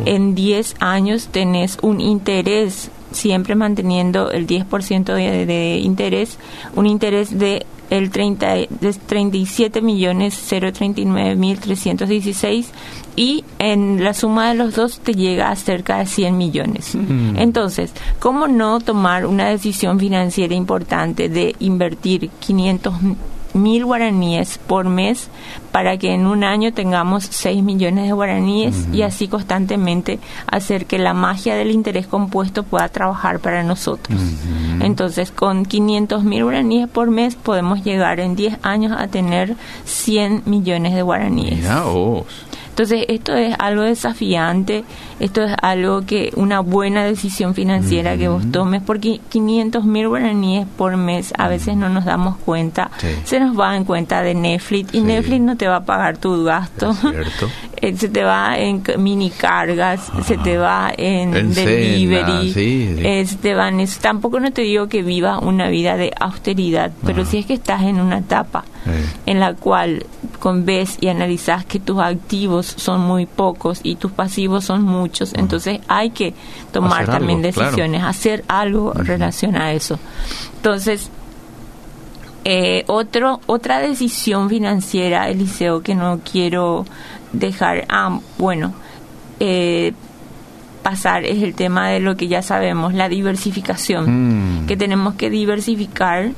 En 0.04 0.34
10 0.34 0.76
años 0.80 1.28
tenés 1.28 1.78
un 1.82 2.00
interés, 2.00 2.90
siempre 3.12 3.54
manteniendo 3.54 4.30
el 4.30 4.46
10% 4.46 5.14
de, 5.14 5.46
de 5.46 5.78
interés, 5.78 6.38
un 6.74 6.86
interés 6.86 7.38
de 7.38 7.66
el 7.90 8.10
30, 8.10 8.54
de 8.68 8.92
37 9.06 9.80
millones 9.80 10.38
039 10.48 11.36
mil 11.36 11.58
316 11.58 12.70
y 13.16 13.44
en 13.58 14.04
la 14.04 14.14
suma 14.14 14.48
de 14.50 14.54
los 14.54 14.74
dos 14.74 15.00
te 15.00 15.14
llega 15.14 15.50
a 15.50 15.56
cerca 15.56 15.98
de 15.98 16.06
100 16.06 16.36
millones. 16.36 16.94
Entonces, 17.36 17.92
¿cómo 18.20 18.48
no 18.48 18.80
tomar 18.80 19.26
una 19.26 19.48
decisión 19.48 19.98
financiera 19.98 20.54
importante 20.54 21.28
de 21.28 21.56
invertir 21.58 22.30
500 22.40 22.94
mil 23.54 23.84
guaraníes 23.84 24.58
por 24.58 24.88
mes 24.88 25.28
para 25.72 25.96
que 25.96 26.12
en 26.12 26.26
un 26.26 26.44
año 26.44 26.72
tengamos 26.72 27.24
6 27.24 27.62
millones 27.62 28.06
de 28.06 28.12
guaraníes 28.12 28.88
y 28.92 29.02
así 29.02 29.28
constantemente 29.28 30.18
hacer 30.46 30.86
que 30.86 30.98
la 30.98 31.14
magia 31.14 31.54
del 31.54 31.70
interés 31.70 32.06
compuesto 32.06 32.62
pueda 32.62 32.88
trabajar 32.88 33.40
para 33.40 33.62
nosotros. 33.62 34.18
Entonces, 34.80 35.30
con 35.30 35.64
500 35.64 36.24
mil 36.24 36.44
guaraníes 36.44 36.88
por 36.88 37.10
mes 37.10 37.34
podemos 37.36 37.84
llegar 37.84 38.20
en 38.20 38.36
10 38.36 38.58
años 38.62 38.92
a 38.96 39.08
tener 39.08 39.56
100 39.84 40.42
millones 40.46 40.94
de 40.94 41.02
guaraníes. 41.02 41.62
Entonces, 42.78 43.06
esto 43.08 43.34
es 43.34 43.56
algo 43.58 43.82
desafiante, 43.82 44.84
esto 45.18 45.42
es 45.42 45.52
algo 45.62 46.02
que 46.06 46.30
una 46.36 46.60
buena 46.60 47.04
decisión 47.04 47.52
financiera 47.52 48.16
que 48.16 48.28
vos 48.28 48.44
tomes, 48.52 48.82
porque 48.82 49.18
500 49.30 49.84
mil 49.84 50.06
guaraníes 50.06 50.64
por 50.76 50.96
mes 50.96 51.32
a 51.36 51.48
veces 51.48 51.76
no 51.76 51.88
nos 51.88 52.04
damos 52.04 52.36
cuenta, 52.36 52.92
se 53.24 53.40
nos 53.40 53.58
va 53.58 53.76
en 53.76 53.84
cuenta 53.84 54.22
de 54.22 54.36
Netflix 54.36 54.94
y 54.94 55.00
Netflix 55.00 55.40
no 55.40 55.56
te 55.56 55.66
va 55.66 55.78
a 55.78 55.84
pagar 55.84 56.18
tu 56.18 56.44
gasto, 56.44 56.94
eh, 57.78 57.96
se 57.96 58.08
te 58.10 58.22
va 58.22 58.56
en 58.56 58.80
mini 58.98 59.30
cargas, 59.30 60.12
se 60.22 60.38
te 60.38 60.56
va 60.56 60.92
en, 60.96 61.32
delivery, 61.52 62.52
eh, 62.56 63.26
se 63.26 63.36
te 63.38 63.54
va 63.54 63.70
en 63.70 63.80
eso. 63.80 63.98
Tampoco 64.00 64.38
no 64.38 64.52
te 64.52 64.62
digo 64.62 64.88
que 64.88 65.02
viva 65.02 65.40
una 65.40 65.68
vida 65.68 65.96
de 65.96 66.12
austeridad, 66.20 66.92
pero 67.04 67.24
si 67.24 67.38
es 67.38 67.46
que 67.46 67.54
estás 67.54 67.82
en 67.82 67.98
una 68.00 68.18
etapa 68.18 68.64
en 69.26 69.40
la 69.40 69.54
cual 69.54 70.06
con 70.38 70.64
ves 70.64 70.96
y 71.00 71.08
analizas 71.08 71.64
que 71.64 71.80
tus 71.80 71.98
activos 71.98 72.67
son 72.76 73.00
muy 73.00 73.26
pocos 73.26 73.80
y 73.82 73.96
tus 73.96 74.12
pasivos 74.12 74.64
son 74.64 74.82
muchos, 74.82 75.34
entonces 75.34 75.80
hay 75.88 76.10
que 76.10 76.34
tomar 76.72 77.06
también 77.06 77.42
decisiones, 77.42 78.02
hacer 78.02 78.44
algo 78.48 78.92
en 78.96 79.06
relación 79.06 79.56
a 79.56 79.72
eso. 79.72 79.98
Entonces, 80.56 81.10
eh, 82.44 82.84
otro, 82.86 83.40
otra 83.46 83.78
decisión 83.78 84.48
financiera, 84.48 85.28
Eliseo, 85.28 85.82
que 85.82 85.94
no 85.94 86.20
quiero 86.20 86.86
dejar, 87.32 87.84
ah, 87.88 88.20
bueno, 88.38 88.72
eh, 89.40 89.92
pasar 90.82 91.24
es 91.24 91.42
el 91.42 91.54
tema 91.54 91.88
de 91.88 92.00
lo 92.00 92.16
que 92.16 92.28
ya 92.28 92.42
sabemos, 92.42 92.94
la 92.94 93.08
diversificación, 93.08 94.62
mm. 94.62 94.66
que 94.66 94.76
tenemos 94.76 95.14
que 95.14 95.28
diversificar 95.28 96.30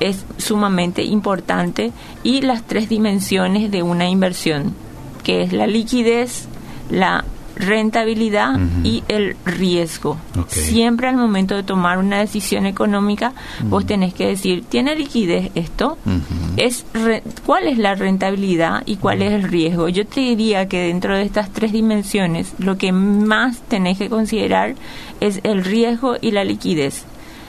es 0.00 0.24
sumamente 0.36 1.02
importante 1.04 1.92
y 2.22 2.42
las 2.42 2.62
tres 2.64 2.88
dimensiones 2.88 3.70
de 3.70 3.82
una 3.82 4.08
inversión 4.08 4.74
que 5.24 5.42
es 5.42 5.52
la 5.52 5.66
liquidez, 5.66 6.46
la 6.90 7.24
rentabilidad 7.56 8.58
y 8.82 9.02
el 9.08 9.36
riesgo. 9.44 10.18
Siempre 10.48 11.08
al 11.08 11.16
momento 11.16 11.54
de 11.54 11.62
tomar 11.62 11.98
una 11.98 12.18
decisión 12.18 12.66
económica, 12.66 13.32
vos 13.64 13.86
tenés 13.86 14.14
que 14.14 14.26
decir, 14.26 14.64
¿tiene 14.64 14.96
liquidez 14.96 15.50
esto? 15.54 15.98
es 16.56 16.84
¿Cuál 17.46 17.66
es 17.66 17.78
la 17.78 17.94
rentabilidad 17.94 18.82
y 18.86 18.96
cuál 18.96 19.22
es 19.22 19.32
el 19.32 19.44
riesgo? 19.44 19.88
Yo 19.88 20.06
te 20.06 20.20
diría 20.20 20.68
que 20.68 20.88
dentro 20.88 21.16
de 21.16 21.22
estas 21.22 21.50
tres 21.50 21.72
dimensiones, 21.72 22.52
lo 22.58 22.76
que 22.76 22.92
más 22.92 23.60
tenés 23.62 23.98
que 23.98 24.08
considerar 24.08 24.74
es 25.20 25.40
el 25.44 25.64
riesgo 25.64 26.16
y 26.20 26.32
la 26.32 26.44
liquidez. 26.44 27.04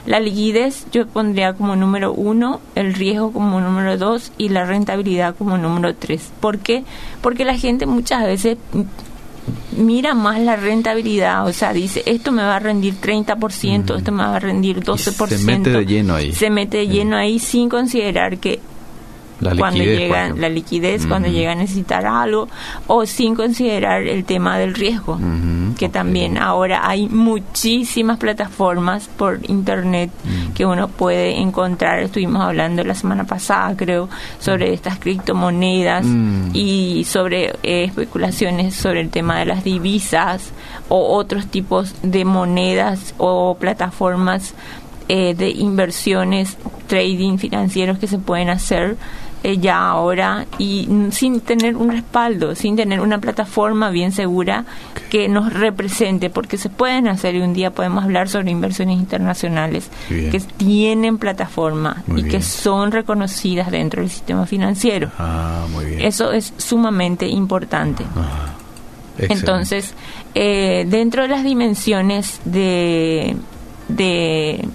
La 0.06 0.20
liquidez 0.20 0.86
yo 0.92 1.08
pondría 1.08 1.54
como 1.54 1.76
número 1.76 2.14
uno, 2.14 2.62
el 2.76 2.94
riesgo 2.94 3.32
como 3.32 3.60
número 3.60 3.98
dos 3.98 4.32
y 4.38 4.50
la 4.50 4.66
rentabilidad 4.66 5.36
como 5.36 5.58
número 5.58 5.96
tres. 5.96 6.32
¿Por 6.40 6.60
qué? 6.60 6.84
Porque 7.22 7.44
la 7.44 7.58
gente 7.58 7.86
muchas 7.86 8.24
veces 8.24 8.58
mira 9.78 10.14
más 10.14 10.40
la 10.40 10.56
rentabilidad, 10.56 11.46
o 11.48 11.54
sea, 11.54 11.74
dice, 11.74 12.04
esto 12.06 12.32
me 12.32 12.44
va 12.44 12.56
a 12.56 12.60
rendir 12.60 12.96
30%, 12.96 13.98
esto 13.98 14.12
me 14.12 14.24
va 14.24 14.36
a 14.36 14.40
rendir 14.40 14.84
12%. 14.84 15.28
se 15.28 15.38
mete 15.40 15.70
de 15.72 15.86
lleno 15.86 16.16
ahí. 16.16 16.34
Se 16.34 16.50
mete 16.50 16.78
de 16.78 16.88
lleno 16.88 17.18
ahí 17.18 17.40
sin 17.40 17.70
considerar 17.70 18.38
que 18.38 18.60
la 19.40 19.56
cuando 19.56 19.84
llega 19.84 20.30
la 20.30 20.50
liquidez, 20.50 21.06
cuando 21.06 21.28
llega 21.28 21.52
a 21.52 21.56
necesitar 21.56 22.06
algo, 22.06 22.48
o 22.88 23.06
sin 23.06 23.36
considerar 23.36 24.04
el 24.04 24.24
tema 24.26 24.58
del 24.58 24.74
riesgo, 24.74 25.20
que 25.78 25.90
también 25.90 26.38
ahora 26.38 26.88
hay 26.88 27.10
muchísimas 27.10 28.18
plataformas 28.18 29.10
por 29.18 29.40
internet 29.50 30.12
que 30.54 30.66
uno 30.66 30.88
puede 30.88 31.40
encontrar. 31.40 32.00
Estuvimos 32.00 32.42
hablando 32.42 32.84
la 32.84 32.96
semana 32.96 33.26
pasada, 33.26 33.76
creo, 33.76 34.10
sobre 34.40 34.74
estas 34.74 35.00
criptomonedas 35.00 36.06
y 36.54 37.06
sobre 37.06 37.56
eh, 37.64 37.86
especulaciones 37.86 38.76
sobre 38.76 39.02
el 39.02 39.10
tema 39.10 39.40
de 39.40 39.46
las 39.46 39.64
divisas 39.64 40.52
o 40.90 41.16
otros 41.16 41.48
tipos 41.48 41.96
de 42.02 42.26
monedas 42.26 43.14
o 43.18 43.56
plataformas 43.60 44.54
eh, 45.08 45.36
de 45.36 45.50
inversiones, 45.52 46.58
trading 46.88 47.38
financieros 47.38 48.00
que 48.00 48.08
se 48.08 48.18
pueden 48.18 48.50
hacer 48.50 48.98
eh, 49.46 49.60
ya 49.60 49.90
ahora 49.90 50.48
y 50.58 50.90
sin 51.12 51.40
tener 51.40 51.76
un 51.76 51.92
respaldo, 51.92 52.56
sin 52.56 52.76
tener 52.76 53.00
una 53.00 53.20
plataforma 53.20 53.92
bien 53.92 54.12
segura 54.12 54.66
que 55.12 55.30
nos 55.30 55.54
represente, 55.54 56.32
porque 56.32 56.58
se 56.58 56.70
pueden 56.70 57.08
hacer 57.08 57.36
y 57.36 57.42
un 57.42 57.54
día 57.54 57.70
podemos 57.70 58.04
hablar 58.04 58.28
sobre 58.28 58.50
inversiones 58.50 58.98
internacionales 58.98 59.92
que 60.10 60.42
tienen 60.58 61.20
plataforma 61.20 62.04
y 62.16 62.24
que 62.24 62.42
son 62.42 62.92
reconocidas 62.92 63.70
dentro 63.70 64.02
del 64.02 64.10
sistema 64.10 64.48
financiero. 64.48 65.12
Ah, 65.20 65.68
Eso 66.00 66.32
es 66.32 66.52
sumamente 66.58 67.28
importante. 67.28 68.04
Entonces, 69.20 69.94
eh, 70.34 70.88
dentro 70.88 71.22
de 71.22 71.28
las 71.28 71.44
dimensiones 71.44 72.42
de, 72.46 73.38
de, 73.90 74.68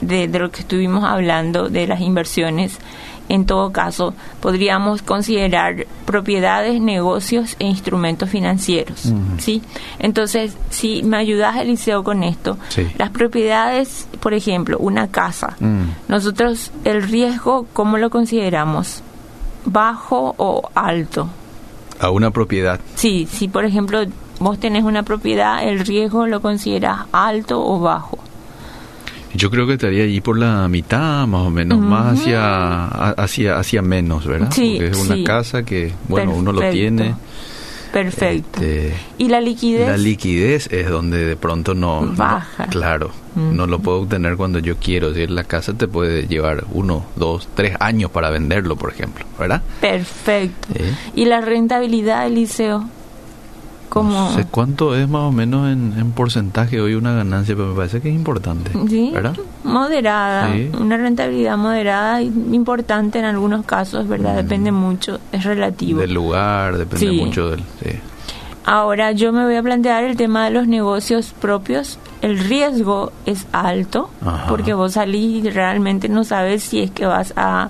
de 0.00 0.38
lo 0.38 0.50
que 0.50 0.60
estuvimos 0.60 1.04
hablando, 1.04 1.68
de 1.68 1.86
las 1.86 2.00
inversiones, 2.00 2.78
en 3.28 3.46
todo 3.46 3.72
caso, 3.72 4.14
podríamos 4.40 5.02
considerar 5.02 5.86
propiedades, 6.04 6.80
negocios 6.80 7.56
e 7.58 7.66
instrumentos 7.66 8.28
financieros. 8.28 9.12
¿sí? 9.38 9.62
Entonces, 9.98 10.56
si 10.70 11.02
me 11.02 11.16
ayudas, 11.16 11.56
Eliseo, 11.56 12.04
con 12.04 12.22
esto, 12.22 12.58
las 12.98 13.10
propiedades, 13.10 14.06
por 14.20 14.34
ejemplo, 14.34 14.78
una 14.78 15.08
casa, 15.08 15.56
nosotros 16.08 16.70
el 16.84 17.02
riesgo, 17.02 17.66
¿cómo 17.72 17.98
lo 17.98 18.10
consideramos? 18.10 19.02
¿Bajo 19.64 20.34
o 20.36 20.70
alto? 20.74 21.28
A 21.98 22.10
una 22.10 22.30
propiedad. 22.30 22.80
Sí, 22.96 23.26
si 23.30 23.48
por 23.48 23.64
ejemplo 23.64 24.00
vos 24.40 24.58
tenés 24.58 24.84
una 24.84 25.02
propiedad, 25.04 25.66
el 25.66 25.80
riesgo 25.80 26.26
lo 26.26 26.42
consideras 26.42 27.00
alto 27.12 27.64
o 27.64 27.80
bajo. 27.80 28.18
Yo 29.34 29.50
creo 29.50 29.66
que 29.66 29.74
estaría 29.74 30.04
allí 30.04 30.20
por 30.20 30.38
la 30.38 30.68
mitad, 30.68 31.26
más 31.26 31.42
o 31.42 31.50
menos, 31.50 31.78
más 31.80 32.18
hacia, 32.18 32.86
hacia, 33.10 33.58
hacia 33.58 33.82
menos, 33.82 34.26
¿verdad? 34.26 34.50
Sí, 34.52 34.76
Porque 34.76 34.90
es 34.90 35.10
una 35.10 35.24
casa 35.24 35.64
que, 35.64 35.92
bueno, 36.08 36.32
uno 36.32 36.52
lo 36.52 36.70
tiene. 36.70 37.14
Perfecto. 37.94 38.60
Este, 38.60 38.92
¿Y 39.18 39.28
la 39.28 39.40
liquidez? 39.40 39.86
La 39.86 39.96
liquidez 39.96 40.66
es 40.72 40.88
donde 40.88 41.24
de 41.24 41.36
pronto 41.36 41.74
no... 41.74 42.02
Baja. 42.16 42.66
claro, 42.66 43.12
no 43.36 43.68
lo 43.68 43.78
puedo 43.78 44.00
obtener 44.00 44.36
cuando 44.36 44.58
yo 44.58 44.78
quiero. 44.78 45.14
Si 45.14 45.28
la 45.28 45.44
casa 45.44 45.74
te 45.74 45.86
puede 45.86 46.26
llevar 46.26 46.64
uno, 46.72 47.04
dos, 47.14 47.48
tres 47.54 47.76
años 47.78 48.10
para 48.10 48.30
venderlo, 48.30 48.74
por 48.74 48.92
ejemplo, 48.92 49.24
¿verdad? 49.38 49.62
Perfecto. 49.80 50.68
¿Y 51.14 51.26
la 51.26 51.40
rentabilidad, 51.40 52.28
Eliseo? 54.00 54.30
No 54.30 54.34
sé 54.34 54.44
cuánto 54.50 54.94
es 54.96 55.08
más 55.08 55.22
o 55.22 55.32
menos 55.32 55.70
en, 55.70 56.12
porcentaje 56.12 56.80
hoy 56.80 56.94
una 56.94 57.12
ganancia, 57.12 57.54
pero 57.54 57.68
me 57.68 57.74
parece 57.74 58.00
que 58.00 58.08
es 58.08 58.14
importante. 58.14 58.70
Sí, 58.88 59.12
moderada, 59.64 60.50
una 60.78 60.96
rentabilidad 60.96 61.56
moderada 61.56 62.22
y 62.22 62.26
importante 62.52 63.18
en 63.18 63.24
algunos 63.24 63.64
casos, 63.64 64.06
¿verdad? 64.06 64.34
Mm. 64.34 64.36
Depende 64.36 64.72
mucho, 64.72 65.20
es 65.32 65.44
relativo. 65.44 66.00
Del 66.00 66.14
lugar, 66.14 66.76
depende 66.76 67.12
mucho 67.12 67.50
del... 67.50 67.62
Ahora 68.66 69.12
yo 69.12 69.30
me 69.32 69.44
voy 69.44 69.56
a 69.56 69.62
plantear 69.62 70.04
el 70.04 70.16
tema 70.16 70.46
de 70.46 70.50
los 70.50 70.66
negocios 70.66 71.34
propios. 71.38 71.98
El 72.22 72.38
riesgo 72.38 73.12
es 73.26 73.46
alto 73.52 74.08
Ajá. 74.24 74.46
porque 74.48 74.72
vos 74.72 74.92
salís 74.92 75.44
y 75.44 75.50
realmente 75.50 76.08
no 76.08 76.24
sabes 76.24 76.62
si 76.62 76.80
es 76.80 76.90
que 76.90 77.04
vas 77.04 77.34
a 77.36 77.68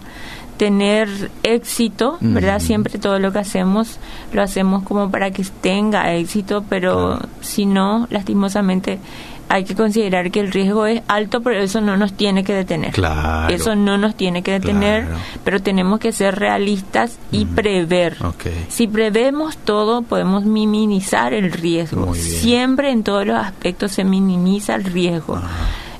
tener 0.57 1.09
éxito, 1.43 2.17
¿verdad? 2.21 2.61
Siempre 2.61 2.99
todo 2.99 3.19
lo 3.19 3.33
que 3.33 3.41
hacemos 3.41 3.99
lo 4.33 4.43
hacemos 4.43 4.83
como 4.85 5.11
para 5.11 5.31
que 5.31 5.43
tenga 5.61 6.13
éxito, 6.15 6.65
pero 6.69 7.17
Claro. 7.19 7.29
si 7.41 7.67
no, 7.67 8.07
lastimosamente 8.11 8.99
hay 9.47 9.65
que 9.65 9.75
considerar 9.75 10.31
que 10.31 10.41
el 10.41 10.51
riesgo 10.51 10.87
es 10.87 11.03
alto, 11.07 11.43
pero 11.43 11.61
eso 11.61 11.81
no 11.83 11.97
nos 11.99 12.15
tiene 12.15 12.45
que 12.45 12.55
detener. 12.55 12.93
Claro. 12.93 13.55
Eso 13.55 13.77
no 13.77 13.99
nos 13.99 14.15
tiene 14.15 14.43
que 14.43 14.53
detener, 14.53 15.05
Claro. 15.05 15.21
pero 15.45 15.61
tenemos 15.61 16.01
que 16.01 16.13
ser 16.13 16.37
realistas 16.39 17.19
y 17.31 17.45
prever. 17.45 18.17
Ok. 18.25 18.47
Si 18.69 18.87
prevemos 18.89 19.59
todo, 19.59 20.01
podemos 20.03 20.45
minimizar 20.45 21.35
el 21.35 21.53
riesgo. 21.53 22.15
Siempre 22.15 22.91
en 22.91 23.03
todos 23.03 23.27
los 23.27 23.37
aspectos 23.37 23.93
se 23.93 24.03
minimiza 24.05 24.77
el 24.77 24.85
riesgo. 24.85 25.39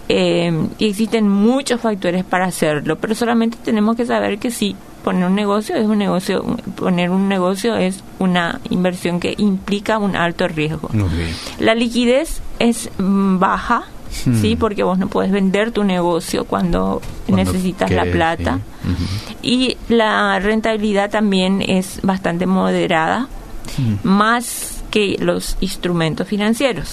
Eh, 0.09 0.53
y 0.79 0.87
existen 0.89 1.29
muchos 1.29 1.81
factores 1.81 2.25
para 2.25 2.45
hacerlo, 2.47 2.97
pero 2.99 3.15
solamente 3.15 3.57
tenemos 3.65 3.97
que 3.97 4.05
saber 4.05 4.39
que 4.39 4.51
sí, 4.51 4.77
poner 5.03 5.27
un 5.27 5.35
negocio 5.35 5.77
es 5.77 5.87
un 5.87 5.99
negocio, 5.99 6.45
poner 6.77 7.11
un 7.11 7.29
negocio 7.29 7.75
es 7.77 8.03
una 8.19 8.61
inversión 8.71 9.19
que 9.21 9.35
implica 9.39 9.99
un 9.99 10.15
alto 10.17 10.47
riesgo. 10.49 10.91
La 11.59 11.75
liquidez 11.75 12.41
es 12.59 12.91
mm, 12.99 13.39
baja, 13.39 13.85
Hmm. 14.27 14.41
sí, 14.41 14.55
porque 14.55 14.85
vos 14.85 14.97
no 14.97 15.09
puedes 15.09 15.33
vender 15.33 15.73
tu 15.73 15.83
negocio 15.83 16.45
cuando, 16.45 17.03
Cuando 17.27 17.45
necesitas 17.45 17.91
la 17.91 18.05
plata. 18.05 18.61
sí. 18.85 19.37
Y 19.43 19.77
la 19.93 20.39
rentabilidad 20.39 21.11
también 21.11 21.61
es 21.61 21.99
bastante 22.05 22.47
moderada, 22.47 23.27
Hmm. 23.77 23.95
más 24.07 24.85
que 24.93 25.17
los 25.19 25.57
instrumentos 25.61 26.29
financieros. 26.29 26.93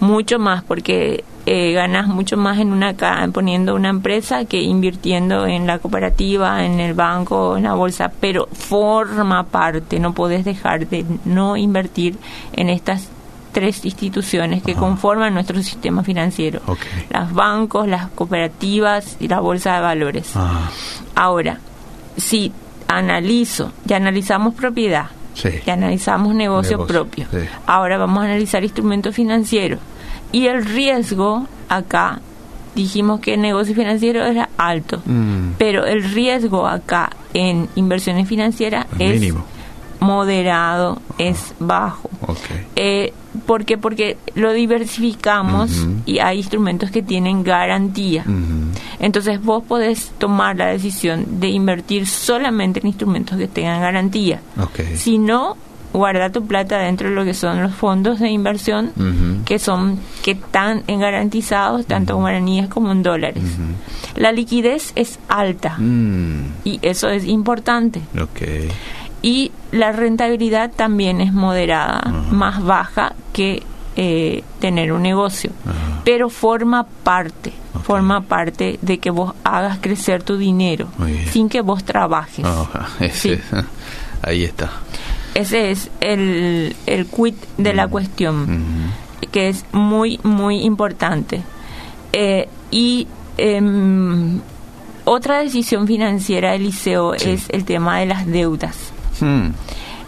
Mucho 0.00 0.38
más, 0.38 0.62
porque 0.64 1.24
eh, 1.46 1.72
ganas 1.72 2.06
mucho 2.08 2.36
más 2.36 2.58
en 2.58 2.72
una 2.72 2.94
poniendo 3.32 3.74
una 3.74 3.88
empresa 3.88 4.44
que 4.44 4.62
invirtiendo 4.62 5.46
en 5.46 5.66
la 5.66 5.78
cooperativa, 5.78 6.64
en 6.64 6.80
el 6.80 6.94
banco, 6.94 7.56
en 7.56 7.64
la 7.64 7.74
bolsa, 7.74 8.12
pero 8.20 8.46
forma 8.52 9.44
parte, 9.44 9.98
no 9.98 10.12
podés 10.14 10.44
dejar 10.44 10.86
de 10.88 11.04
no 11.24 11.56
invertir 11.56 12.16
en 12.52 12.70
estas 12.70 13.08
tres 13.52 13.84
instituciones 13.84 14.62
que 14.62 14.72
Ajá. 14.72 14.80
conforman 14.80 15.34
nuestro 15.34 15.62
sistema 15.62 16.02
financiero. 16.02 16.60
Ok. 16.66 16.78
Los 17.12 17.32
bancos, 17.32 17.88
las 17.88 18.08
cooperativas 18.10 19.16
y 19.20 19.28
la 19.28 19.40
bolsa 19.40 19.74
de 19.74 19.80
valores. 19.80 20.32
Ah, 20.36 20.70
Ahora, 21.14 21.58
si 22.16 22.52
analizo, 22.86 23.72
ya 23.84 23.96
analizamos 23.96 24.54
propiedad, 24.54 25.06
sí. 25.34 25.50
ya 25.66 25.72
analizamos 25.74 26.34
negocio, 26.34 26.78
Negocio, 26.78 26.86
propio, 26.94 27.26
sí. 27.30 27.46
ahora 27.66 27.98
vamos 27.98 28.22
a 28.22 28.26
analizar 28.26 28.62
instrumentos 28.64 29.14
financieros. 29.14 29.78
Y 30.32 30.46
el 30.46 30.64
riesgo 30.64 31.46
acá, 31.68 32.20
dijimos 32.74 33.20
que 33.20 33.34
el 33.34 33.40
negocio 33.40 33.74
financiero 33.74 34.24
era 34.24 34.48
alto, 34.56 35.02
Mm. 35.04 35.52
pero 35.58 35.84
el 35.86 36.02
riesgo 36.04 36.66
acá 36.68 37.10
en 37.34 37.68
inversiones 37.76 38.28
financieras 38.28 38.86
El 38.98 39.12
es 39.12 39.20
mínimo. 39.20 39.44
moderado, 40.00 41.00
es 41.18 41.54
bajo. 41.58 42.10
Ok. 42.26 42.38
Eh, 42.76 43.12
¿Por 43.46 43.64
qué? 43.64 43.78
Porque 43.78 44.16
lo 44.34 44.52
diversificamos 44.52 45.70
y 46.06 46.18
hay 46.18 46.38
instrumentos 46.38 46.90
que 46.90 47.00
tienen 47.02 47.44
garantía. 47.44 48.22
Ujú. 48.26 48.59
Entonces 49.00 49.42
vos 49.42 49.64
podés 49.64 50.10
tomar 50.18 50.56
la 50.56 50.66
decisión 50.66 51.40
de 51.40 51.48
invertir 51.48 52.06
solamente 52.06 52.80
en 52.80 52.86
instrumentos 52.88 53.36
que 53.38 53.48
tengan 53.48 53.80
garantía. 53.80 54.40
Ok. 54.62 54.80
Si 54.96 55.18
no, 55.18 55.56
guarda 55.92 56.30
tu 56.30 56.46
plata 56.46 56.78
dentro 56.78 57.08
de 57.08 57.14
lo 57.16 57.24
que 57.24 57.34
son 57.34 57.62
los 57.62 57.74
fondos 57.74 58.20
de 58.20 58.28
inversión 58.28 58.92
que 59.44 59.58
son 59.58 59.98
que 60.22 60.32
están 60.32 60.84
en 60.86 61.00
garantizados 61.00 61.84
tanto 61.86 62.12
en 62.14 62.20
guaraníes 62.20 62.68
como 62.68 62.92
en 62.92 63.02
dólares. 63.02 63.42
La 64.16 64.30
liquidez 64.32 64.92
es 64.94 65.18
alta 65.28 65.76
Mm. 65.78 66.42
y 66.64 66.78
eso 66.82 67.08
es 67.08 67.24
importante. 67.26 68.00
Y 69.22 69.50
la 69.72 69.92
rentabilidad 69.92 70.70
también 70.70 71.20
es 71.20 71.32
moderada, 71.32 72.00
más 72.30 72.62
baja 72.64 73.14
que 73.32 73.62
eh, 74.02 74.42
tener 74.60 74.92
un 74.92 75.02
negocio. 75.02 75.50
Ajá. 75.66 76.00
Pero 76.06 76.30
forma 76.30 76.86
parte, 77.04 77.52
forma 77.84 78.22
parte 78.22 78.78
de 78.80 78.96
que 78.98 79.10
vos 79.10 79.34
hagas 79.44 79.76
crecer 79.78 80.22
tu 80.22 80.38
dinero 80.38 80.88
sin 81.30 81.50
que 81.50 81.60
vos 81.60 81.84
trabajes. 81.84 82.46
Ese- 83.00 83.36
Sí. 83.36 83.42
Ahí 84.22 84.44
está. 84.44 84.70
Ese 85.34 85.70
es 85.70 85.90
el, 86.00 86.74
el 86.86 87.06
quid 87.06 87.34
de 87.58 87.74
la 87.74 87.86
Mm. 87.86 87.90
cuestión, 87.90 88.42
Ujú. 88.42 89.28
que 89.30 89.48
es 89.50 89.64
muy, 89.72 90.18
muy 90.22 90.62
importante. 90.64 91.42
Eh, 92.12 92.48
y 92.70 93.06
em, 93.38 94.40
otra 95.04 95.40
decisión 95.40 95.86
financiera 95.86 96.52
del 96.52 96.64
liceo 96.64 97.14
Sí. 97.18 97.30
es 97.30 97.48
el 97.50 97.64
tema 97.64 97.98
de 98.00 98.06
las 98.06 98.26
deudas. 98.26 98.76
Hmm. 99.20 99.50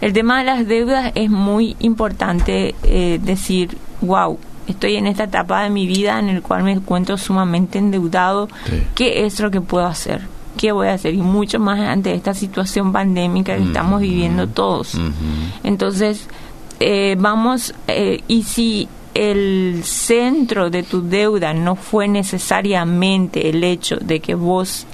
El 0.02 0.12
tema 0.12 0.40
de 0.40 0.44
las 0.44 0.66
deudas 0.66 1.12
es 1.14 1.30
muy 1.30 1.76
importante 1.78 2.74
eh, 2.82 3.20
decir, 3.22 3.78
wow, 4.00 4.36
estoy 4.66 4.96
en 4.96 5.06
esta 5.06 5.24
etapa 5.24 5.62
de 5.62 5.70
mi 5.70 5.86
vida 5.86 6.18
en 6.18 6.28
el 6.28 6.42
cual 6.42 6.64
me 6.64 6.72
encuentro 6.72 7.16
sumamente 7.16 7.78
endeudado. 7.78 8.48
Sí. 8.64 8.82
¿Qué 8.96 9.24
es 9.24 9.38
lo 9.38 9.52
que 9.52 9.60
puedo 9.60 9.86
hacer? 9.86 10.22
¿Qué 10.56 10.72
voy 10.72 10.88
a 10.88 10.94
hacer? 10.94 11.14
Y 11.14 11.22
mucho 11.22 11.60
más 11.60 11.78
ante 11.78 12.12
esta 12.14 12.34
situación 12.34 12.92
pandémica 12.92 13.56
que 13.56 13.62
estamos 13.62 14.00
viviendo 14.00 14.48
todos. 14.48 14.98
Entonces, 15.62 16.26
eh, 16.80 17.14
vamos, 17.16 17.72
eh, 17.86 18.22
y 18.26 18.42
si 18.42 18.88
el 19.14 19.82
centro 19.84 20.68
de 20.68 20.82
tu 20.82 21.08
deuda 21.08 21.54
no 21.54 21.76
fue 21.76 22.08
necesariamente 22.08 23.50
el 23.50 23.62
hecho 23.62 23.98
de 24.00 24.18
que 24.18 24.34
vos 24.34 24.84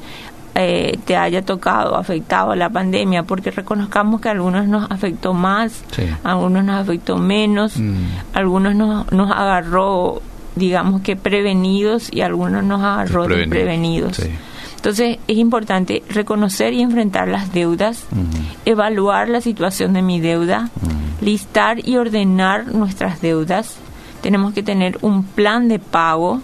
eh, 0.61 0.99
te 1.05 1.17
haya 1.17 1.43
tocado, 1.43 1.95
afectado 1.97 2.55
la 2.57 2.69
pandemia, 2.69 3.23
porque 3.23 3.53
reconozcamos 3.53 4.21
que 4.21 4.29
a 4.29 4.33
algunos 4.33 4.67
nos 4.67 4.91
afectó 4.91 5.33
más, 5.33 5.85
Sí. 5.93 6.03
a 6.25 6.33
algunos 6.33 6.65
nos 6.65 6.81
afectó 6.83 7.17
menos, 7.17 7.79
Mm. 7.79 7.95
algunos 8.35 8.75
nos, 8.75 9.13
nos 9.13 9.31
agarró, 9.31 10.21
digamos 10.57 11.03
que 11.03 11.15
prevenidos, 11.15 12.13
y 12.13 12.23
algunos 12.23 12.65
nos 12.65 12.83
agarró 12.83 13.29
desprevenidos. 13.29 14.17
Sí. 14.17 14.31
Entonces 14.75 15.19
es 15.29 15.37
importante 15.37 16.03
reconocer 16.09 16.73
y 16.73 16.83
enfrentar 16.83 17.29
las 17.29 17.53
deudas, 17.53 18.05
Ujú. 18.11 18.25
evaluar 18.65 19.29
la 19.29 19.41
situación 19.41 19.93
de 19.93 20.03
mi 20.03 20.19
deuda, 20.19 20.71
Ujú. 20.83 20.91
listar 21.25 21.87
y 21.87 21.97
ordenar 21.99 22.67
nuestras 22.75 23.21
deudas. 23.21 23.77
Tenemos 24.23 24.55
que 24.55 24.65
tener 24.65 24.99
un 25.03 25.23
plan 25.23 25.69
de 25.69 25.79
pago, 25.79 26.41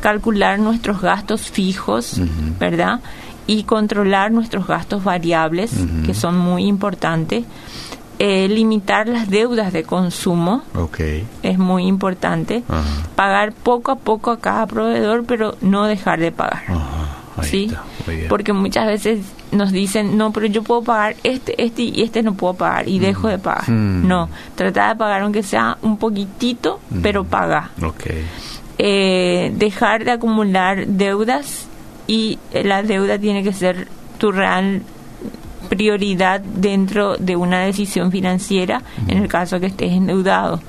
calcular 0.00 0.60
nuestros 0.60 1.00
gastos 1.00 1.50
fijos. 1.50 2.20
¿verdad? 2.60 3.00
Y 3.48 3.64
controlar 3.64 4.30
nuestros 4.30 4.68
gastos 4.68 5.02
variables, 5.02 5.72
que 6.06 6.14
son 6.14 6.38
muy 6.38 6.66
importantes. 6.66 7.44
Eh, 8.20 8.48
limitar 8.48 9.08
las 9.08 9.30
deudas 9.30 9.72
de 9.72 9.84
consumo 9.84 10.62
es 11.42 11.58
muy 11.58 11.86
importante. 11.86 12.62
Pagar 13.16 13.52
poco 13.52 13.92
a 13.92 13.96
poco 13.96 14.30
a 14.30 14.38
cada 14.38 14.66
proveedor, 14.66 15.24
pero 15.24 15.56
no 15.60 15.86
dejar 15.86 16.20
de 16.20 16.30
pagar. 16.30 16.62
¿sí? 17.42 17.70
Porque 18.28 18.52
muchas 18.52 18.86
veces 18.86 19.20
nos 19.52 19.72
dicen, 19.72 20.16
no, 20.16 20.32
pero 20.32 20.46
yo 20.46 20.62
puedo 20.62 20.82
pagar 20.82 21.16
este, 21.22 21.62
este 21.62 21.82
y 21.82 22.02
este 22.02 22.22
no 22.22 22.34
puedo 22.34 22.54
pagar 22.54 22.88
y 22.88 22.98
dejo 22.98 23.28
de 23.28 23.38
pagar. 23.38 23.68
No, 23.68 24.28
trata 24.54 24.88
de 24.88 24.96
pagar 24.96 25.22
aunque 25.22 25.42
sea 25.42 25.78
un 25.82 25.96
poquitito, 25.96 26.80
pero 27.02 27.24
paga. 27.24 27.70
Eh, 28.78 29.52
dejar 29.56 30.04
de 30.04 30.12
acumular 30.12 30.86
deudas 30.86 31.67
y 32.08 32.38
la 32.52 32.82
deuda 32.82 33.18
tiene 33.18 33.44
que 33.44 33.52
ser 33.52 33.86
tu 34.18 34.32
real 34.32 34.82
prioridad 35.68 36.40
dentro 36.40 37.16
de 37.18 37.36
una 37.36 37.60
decisión 37.60 38.10
financiera 38.10 38.82
en 39.06 39.18
el 39.18 39.28
caso 39.28 39.60
que 39.60 39.66
estés 39.66 39.92
endeudado. 39.92 40.60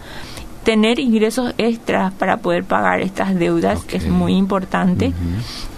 Tener 0.63 0.99
ingresos 0.99 1.53
extras 1.57 2.13
para 2.13 2.37
poder 2.37 2.65
pagar 2.65 2.99
estas 3.01 3.33
deudas 3.33 3.85
es 3.89 4.05
muy 4.07 4.33
importante 4.35 5.13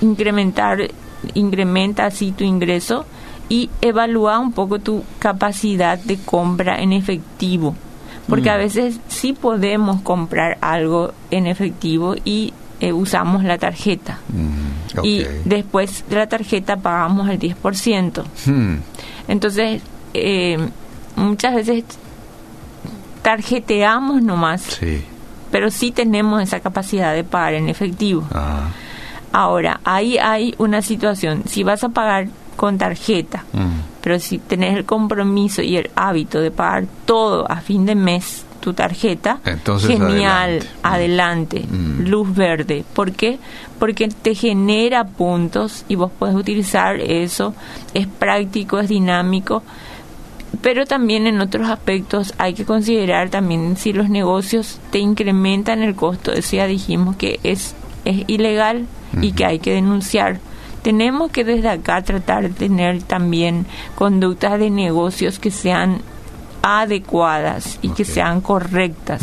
incrementar, 0.01 0.89
incrementa 1.35 2.05
así 2.05 2.31
tu 2.31 2.43
ingreso 2.43 3.05
y 3.47 3.69
evalúa 3.81 4.39
un 4.39 4.53
poco 4.53 4.79
tu 4.79 5.03
capacidad 5.19 5.99
de 5.99 6.17
compra 6.17 6.81
en 6.81 6.93
efectivo. 6.93 7.75
Porque 8.27 8.49
Mm. 8.49 8.53
a 8.53 8.57
veces 8.57 8.99
sí 9.07 9.33
podemos 9.33 10.01
comprar 10.01 10.57
algo 10.61 11.11
en 11.31 11.47
efectivo 11.47 12.15
y 12.25 12.53
eh, 12.81 12.91
usamos 12.91 13.43
la 13.45 13.57
tarjeta. 13.57 14.17
Mm. 14.27 15.05
Y 15.05 15.23
después 15.45 16.03
de 16.09 16.15
la 16.17 16.27
tarjeta 16.27 16.75
pagamos 16.77 17.29
el 17.29 17.39
10%. 17.39 18.23
Hmm. 18.45 18.75
Entonces, 19.29 19.81
eh, 20.13 20.57
muchas 21.15 21.55
veces 21.55 21.85
tarjeteamos 23.21 24.21
nomás, 24.21 24.61
Sí. 24.63 25.03
pero 25.51 25.69
sí 25.69 25.91
tenemos 25.91 26.41
esa 26.41 26.59
capacidad 26.59 27.13
de 27.13 27.23
pagar 27.23 27.53
en 27.53 27.69
efectivo. 27.69 28.23
Ah. 28.33 28.69
Ahora, 29.31 29.79
ahí 29.85 30.17
hay 30.17 30.55
una 30.57 30.81
situación. 30.81 31.43
Si 31.45 31.63
vas 31.63 31.83
a 31.83 31.89
pagar 31.89 32.27
con 32.57 32.77
tarjeta 32.77 33.43
Mm. 33.53 33.89
Pero 34.01 34.17
si 34.19 34.39
tenés 34.39 34.75
el 34.75 34.83
compromiso 34.85 35.61
y 35.61 35.77
el 35.77 35.91
hábito 35.95 36.41
de 36.41 36.49
pagar 36.49 36.85
todo 37.05 37.45
a 37.49 37.57
fin 37.57 37.85
de 37.85 37.93
mes, 37.93 38.45
tu 38.61 38.73
tarjeta, 38.73 39.39
Entonces, 39.45 39.89
genial, 39.89 40.61
adelante. 40.83 41.59
adelante, 41.61 41.65
Mm. 41.69 42.07
luz 42.07 42.33
verde. 42.33 42.85
¿Por 42.93 43.11
qué? 43.11 43.39
Porque 43.79 44.07
te 44.07 44.33
genera 44.35 45.03
puntos 45.03 45.83
y 45.89 45.95
vos 45.95 46.11
puedes 46.17 46.35
utilizar 46.35 46.99
eso, 47.01 47.53
es 47.93 48.07
práctico, 48.07 48.79
es 48.79 48.87
dinámico, 48.87 49.63
pero 50.61 50.85
también 50.85 51.27
en 51.27 51.41
otros 51.41 51.67
aspectos 51.69 52.33
hay 52.37 52.53
que 52.53 52.65
considerar 52.65 53.29
también 53.29 53.77
si 53.77 53.93
los 53.93 54.09
negocios 54.09 54.79
te 54.91 54.99
incrementan 54.99 55.81
el 55.81 55.95
costo, 55.95 56.31
eso 56.33 56.55
ya 56.57 56.67
dijimos 56.67 57.15
que 57.15 57.39
es, 57.43 57.73
es 58.05 58.23
ilegal 58.27 58.85
y 59.21 59.31
que 59.33 59.45
hay 59.45 59.59
que 59.59 59.73
denunciar. 59.73 60.39
Tenemos 60.83 61.31
que 61.31 61.43
desde 61.43 61.69
acá 61.69 62.01
tratar 62.01 62.43
de 62.43 62.49
tener 62.49 63.03
también 63.03 63.65
conductas 63.95 64.57
de 64.59 64.69
negocios 64.69 65.37
que 65.37 65.51
sean 65.51 66.01
adecuadas 66.61 67.79
y 67.81 67.89
que 67.89 68.05
sean 68.05 68.41
correctas. 68.41 69.21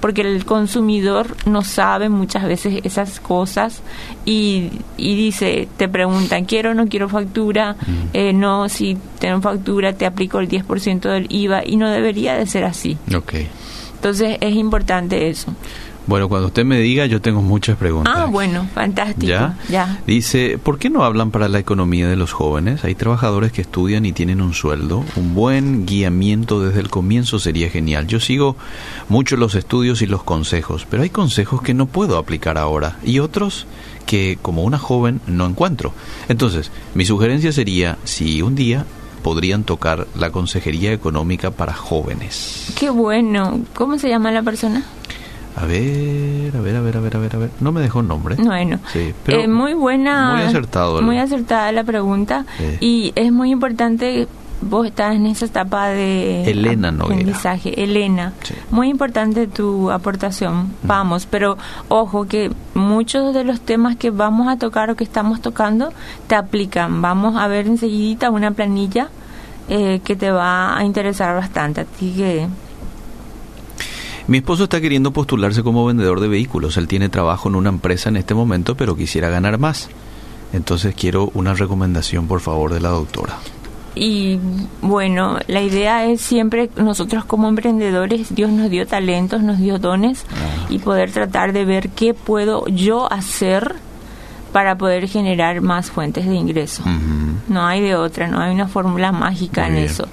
Porque 0.00 0.22
el 0.22 0.44
consumidor 0.44 1.36
no 1.46 1.62
sabe 1.62 2.08
muchas 2.08 2.44
veces 2.44 2.80
esas 2.84 3.20
cosas 3.20 3.82
y, 4.24 4.70
y 4.96 5.14
dice, 5.16 5.68
te 5.76 5.88
preguntan, 5.88 6.44
quiero 6.44 6.70
o 6.70 6.74
no 6.74 6.86
quiero 6.88 7.08
factura, 7.08 7.76
Eh, 8.12 8.32
no, 8.32 8.68
si 8.68 8.96
tengo 9.18 9.40
factura 9.40 9.92
te 9.92 10.06
aplico 10.06 10.40
el 10.40 10.48
10% 10.48 11.00
del 11.00 11.26
IVA 11.30 11.62
y 11.64 11.76
no 11.76 11.88
debería 11.88 12.34
de 12.34 12.46
ser 12.46 12.64
así. 12.64 12.96
Entonces 13.94 14.38
es 14.40 14.54
importante 14.56 15.28
eso. 15.28 15.54
Bueno, 16.06 16.28
cuando 16.28 16.48
usted 16.48 16.64
me 16.64 16.78
diga, 16.78 17.06
yo 17.06 17.20
tengo 17.20 17.42
muchas 17.42 17.76
preguntas. 17.76 18.14
Ah, 18.16 18.26
bueno, 18.26 18.68
fantástico. 18.74 19.26
¿Ya? 19.26 19.56
Ya. 19.68 20.00
Dice, 20.06 20.58
¿por 20.62 20.78
qué 20.78 20.90
no 20.90 21.04
hablan 21.04 21.30
para 21.30 21.48
la 21.48 21.58
economía 21.58 22.08
de 22.08 22.16
los 22.16 22.32
jóvenes? 22.32 22.84
Hay 22.84 22.94
trabajadores 22.94 23.52
que 23.52 23.62
estudian 23.62 24.04
y 24.04 24.12
tienen 24.12 24.40
un 24.40 24.52
sueldo. 24.52 25.04
Un 25.16 25.34
buen 25.34 25.86
guiamiento 25.86 26.60
desde 26.60 26.80
el 26.80 26.90
comienzo 26.90 27.38
sería 27.38 27.70
genial. 27.70 28.06
Yo 28.06 28.18
sigo 28.18 28.56
mucho 29.08 29.36
los 29.36 29.54
estudios 29.54 30.02
y 30.02 30.06
los 30.06 30.24
consejos, 30.24 30.86
pero 30.90 31.02
hay 31.04 31.10
consejos 31.10 31.62
que 31.62 31.74
no 31.74 31.86
puedo 31.86 32.18
aplicar 32.18 32.58
ahora 32.58 32.98
y 33.04 33.20
otros 33.20 33.66
que 34.06 34.38
como 34.42 34.64
una 34.64 34.78
joven 34.78 35.20
no 35.26 35.46
encuentro. 35.46 35.94
Entonces, 36.28 36.72
mi 36.94 37.04
sugerencia 37.04 37.52
sería, 37.52 37.98
si 38.04 38.42
un 38.42 38.54
día 38.54 38.84
podrían 39.22 39.64
tocar 39.64 40.06
la 40.18 40.30
consejería 40.30 40.92
económica 40.92 41.50
para 41.50 41.72
jóvenes. 41.72 42.72
Qué 42.78 42.90
bueno. 42.90 43.60
¿Cómo 43.74 43.98
se 43.98 44.08
llama 44.08 44.32
la 44.32 44.42
persona? 44.42 44.84
A 45.56 45.66
ver, 45.66 46.56
a 46.56 46.60
ver, 46.60 46.76
a 46.76 46.80
ver, 46.80 46.96
a 46.96 47.00
ver, 47.00 47.16
a 47.16 47.18
ver, 47.20 47.36
a 47.36 47.38
ver. 47.38 47.50
No 47.60 47.72
me 47.72 47.80
dejó 47.80 48.02
nombre. 48.02 48.36
Bueno, 48.36 48.78
Sí, 48.92 49.12
pero 49.24 49.40
eh, 49.42 49.48
muy 49.48 49.74
buena. 49.74 50.34
muy 50.34 50.42
acertado 50.44 50.98
el- 50.98 51.04
Muy 51.04 51.18
acertada 51.18 51.70
la 51.72 51.84
pregunta. 51.84 52.46
Y 52.80 53.12
es 53.16 53.30
muy 53.32 53.50
importante, 53.50 54.28
vos 54.62 54.86
estás 54.86 55.14
en 55.14 55.26
esa 55.26 55.44
etapa 55.44 55.88
de 55.88 56.44
Elena 56.50 56.88
aprendizaje. 56.88 57.82
Elena, 57.82 58.32
Sí. 58.44 58.54
muy 58.70 58.88
importante 58.88 59.46
tu 59.46 59.90
aportación. 59.90 60.68
Vamos, 60.84 61.26
pero 61.26 61.58
ojo 61.88 62.26
que 62.26 62.50
muchos 62.74 63.34
de 63.34 63.44
los 63.44 63.60
temas 63.60 63.96
que 63.96 64.10
vamos 64.10 64.48
a 64.48 64.56
tocar 64.56 64.88
o 64.90 64.94
que 64.96 65.04
estamos 65.04 65.42
tocando 65.42 65.92
te 66.28 66.34
aplican. 66.34 67.02
Vamos 67.02 67.36
a 67.36 67.46
ver 67.48 67.66
enseguida 67.66 68.30
una 68.30 68.52
planilla 68.52 69.08
eh, 69.68 70.00
que 70.04 70.16
te 70.16 70.30
va 70.30 70.76
a 70.76 70.84
interesar 70.84 71.36
bastante. 71.36 71.82
Así 71.82 72.12
que 72.16 72.48
Mi 74.32 74.38
esposo 74.38 74.64
está 74.64 74.80
queriendo 74.80 75.10
postularse 75.10 75.62
como 75.62 75.84
vendedor 75.84 76.18
de 76.18 76.26
vehículos. 76.26 76.78
Él 76.78 76.88
tiene 76.88 77.10
trabajo 77.10 77.50
en 77.50 77.54
una 77.54 77.68
empresa 77.68 78.08
en 78.08 78.16
este 78.16 78.32
momento, 78.32 78.74
pero 78.78 78.96
quisiera 78.96 79.28
ganar 79.28 79.58
más. 79.58 79.90
Entonces 80.54 80.94
quiero 80.94 81.30
una 81.34 81.52
recomendación, 81.52 82.26
por 82.28 82.40
favor, 82.40 82.72
de 82.72 82.80
la 82.80 82.88
doctora. 82.88 83.34
Y 83.94 84.38
bueno, 84.80 85.36
la 85.48 85.60
idea 85.60 86.06
es 86.06 86.22
siempre 86.22 86.70
nosotros 86.78 87.26
como 87.26 87.46
emprendedores, 87.46 88.34
Dios 88.34 88.50
nos 88.50 88.70
dio 88.70 88.86
talentos, 88.86 89.42
nos 89.42 89.58
dio 89.58 89.78
dones 89.78 90.24
Ah. 90.30 90.66
y 90.70 90.78
poder 90.78 91.10
tratar 91.12 91.52
de 91.52 91.66
ver 91.66 91.90
qué 91.90 92.14
puedo 92.14 92.64
yo 92.68 93.12
hacer 93.12 93.74
para 94.50 94.78
poder 94.78 95.08
generar 95.08 95.60
más 95.60 95.90
fuentes 95.90 96.24
de 96.26 96.34
ingreso. 96.36 96.82
No 97.48 97.66
hay 97.66 97.82
de 97.82 97.96
otra, 97.96 98.28
no 98.28 98.40
hay 98.40 98.54
una 98.54 98.66
fórmula 98.66 99.12
mágica 99.12 99.60
Muy 99.64 99.68
en 99.72 99.74
bien. 99.76 99.86
eso. 99.86 100.08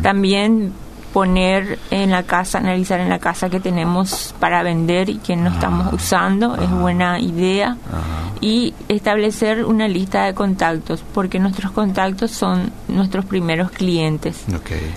También 0.00 0.72
poner 1.14 1.78
en 1.92 2.10
la 2.10 2.24
casa, 2.24 2.58
analizar 2.58 2.98
en 2.98 3.08
la 3.08 3.20
casa 3.20 3.48
que 3.48 3.60
tenemos 3.60 4.34
para 4.40 4.64
vender 4.64 5.08
y 5.08 5.18
que 5.18 5.36
no 5.36 5.48
estamos 5.48 5.86
Ah. 5.86 5.94
usando, 5.94 6.56
es 6.56 6.68
buena 6.68 7.20
idea. 7.20 7.76
Ajá. 7.88 8.32
Y 8.40 8.74
establecer 8.88 9.64
una 9.64 9.86
lista 9.86 10.24
de 10.24 10.34
contactos, 10.34 11.04
porque 11.14 11.38
nuestros 11.38 11.70
contactos 11.70 12.32
son 12.32 12.72
nuestros 12.88 13.24
primeros 13.26 13.70
clientes. 13.70 14.44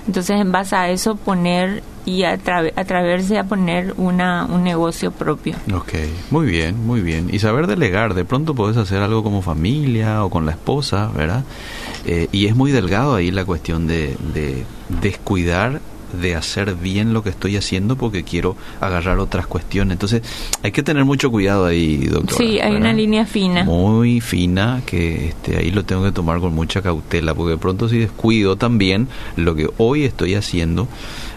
Entonces, 0.08 0.42
en 0.42 0.52
base 0.52 0.76
a 0.76 0.90
eso, 0.90 1.16
poner 1.18 1.84
y 2.04 2.24
atrave- 2.24 2.74
atreverse 2.76 3.38
a 3.38 3.44
poner 3.44 3.94
una, 3.98 4.46
un 4.46 4.64
negocio 4.64 5.12
propio. 5.12 5.56
Ok, 5.72 5.94
muy 6.32 6.48
bien, 6.48 6.84
muy 6.86 7.02
bien. 7.02 7.30
Y 7.32 7.38
saber 7.40 7.68
delegar, 7.68 8.16
de 8.16 8.26
pronto 8.26 8.56
puedes 8.56 8.78
hacer 8.78 9.04
algo 9.04 9.22
como 9.24 9.42
familia 9.44 10.26
o 10.26 10.30
con 10.32 10.46
la 10.48 10.54
esposa, 10.54 11.12
¿verdad? 11.16 11.44
Eh, 12.06 12.28
y 12.32 12.48
es 12.48 12.56
muy 12.56 12.72
delgado 12.72 13.14
ahí 13.14 13.30
la 13.30 13.46
cuestión 13.46 13.86
de, 13.86 14.18
de 14.34 14.66
descuidar 15.02 15.80
de 16.14 16.36
hacer 16.36 16.76
bien 16.76 17.14
lo 17.14 17.24
que 17.24 17.30
estoy 17.30 17.58
haciendo 17.58 17.96
porque 17.96 18.24
quiero 18.24 18.56
agarrar 18.82 19.20
otras 19.20 19.48
cuestiones. 19.48 19.94
Entonces, 19.94 20.22
hay 20.64 20.72
que 20.72 20.84
tener 20.84 21.06
mucho 21.06 21.30
cuidado 21.32 21.66
ahí, 21.66 21.98
doctora. 22.08 22.38
Sí, 22.38 22.60
hay 22.60 22.76
una 22.76 22.94
línea 22.94 23.26
fina. 23.26 23.64
Muy 23.64 24.22
fina, 24.22 24.82
que 24.86 25.28
este, 25.30 25.58
ahí 25.58 25.72
lo 25.72 25.84
tengo 25.86 26.04
que 26.04 26.12
tomar 26.12 26.40
con 26.40 26.54
mucha 26.54 26.82
cautela, 26.82 27.34
porque 27.34 27.52
de 27.52 27.58
pronto 27.58 27.90
si 27.90 27.98
descuido 28.00 28.56
también 28.56 29.08
lo 29.36 29.56
que 29.56 29.70
hoy 29.78 30.04
estoy 30.04 30.36
haciendo. 30.36 30.88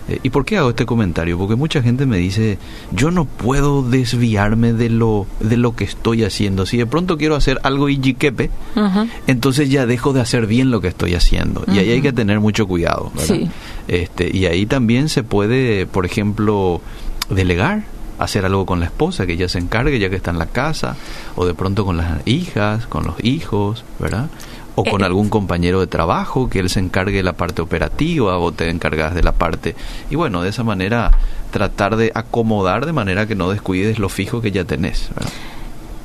eh, 0.08 0.18
¿Y 0.22 0.30
por 0.30 0.44
qué 0.44 0.56
hago 0.58 0.70
este 0.70 0.86
comentario? 0.86 1.38
Porque 1.38 1.56
mucha 1.56 1.82
gente 1.82 2.06
me 2.06 2.18
dice, 2.18 2.58
yo 2.92 3.10
no 3.10 3.24
puedo 3.24 3.82
desviarme 3.82 4.72
de 4.72 4.88
lo, 4.90 5.26
de 5.40 5.56
lo 5.56 5.74
que 5.76 5.84
estoy 5.84 6.24
haciendo. 6.24 6.66
Si 6.66 6.76
de 6.76 6.86
pronto 6.86 7.16
quiero 7.18 7.36
hacer 7.36 7.58
algo 7.62 7.88
ijiquepe, 7.88 8.50
Ujú. 8.76 9.08
entonces 9.26 9.70
ya 9.70 9.86
dejo 9.86 10.12
de 10.12 10.20
hacer 10.20 10.46
bien 10.46 10.70
lo 10.70 10.80
que 10.80 10.88
estoy 10.88 11.14
haciendo. 11.14 11.64
Y 11.72 11.78
ahí 11.78 11.90
hay 11.90 12.02
que 12.02 12.12
tener 12.12 12.40
mucho 12.40 12.66
cuidado. 12.66 13.10
¿verdad? 13.14 13.34
Sí. 13.34 13.48
Este, 13.90 14.30
y 14.32 14.46
ahí 14.46 14.66
también 14.66 15.08
se 15.08 15.24
puede, 15.24 15.84
por 15.84 16.06
ejemplo, 16.06 16.80
delegar, 17.28 17.82
hacer 18.20 18.44
algo 18.44 18.64
con 18.64 18.78
la 18.78 18.86
esposa, 18.86 19.26
que 19.26 19.32
ella 19.32 19.48
se 19.48 19.58
encargue 19.58 19.98
ya 19.98 20.08
que 20.08 20.14
está 20.14 20.30
en 20.30 20.38
la 20.38 20.46
casa, 20.46 20.94
o 21.34 21.44
de 21.44 21.54
pronto 21.54 21.84
con 21.84 21.96
las 21.96 22.24
hijas, 22.24 22.86
con 22.86 23.02
los 23.04 23.16
hijos, 23.24 23.84
¿verdad? 23.98 24.28
O 24.76 24.84
con 24.84 25.02
Eh, 25.02 25.06
algún 25.06 25.28
compañero 25.28 25.80
de 25.80 25.88
trabajo 25.88 26.48
que 26.48 26.60
él 26.60 26.70
se 26.70 26.78
encargue 26.78 27.16
de 27.16 27.24
la 27.24 27.32
parte 27.32 27.62
operativa 27.62 28.38
o 28.38 28.52
te 28.52 28.70
encargas 28.70 29.12
de 29.12 29.24
la 29.24 29.32
parte. 29.32 29.74
Y 30.08 30.14
bueno, 30.14 30.42
de 30.42 30.50
esa 30.50 30.62
manera 30.62 31.10
tratar 31.50 31.96
de 31.96 32.12
acomodar 32.14 32.86
de 32.86 32.92
manera 32.92 33.26
que 33.26 33.34
no 33.34 33.50
descuides 33.50 33.98
lo 33.98 34.08
fijo 34.08 34.40
que 34.40 34.52
ya 34.52 34.62
tenés. 34.64 35.08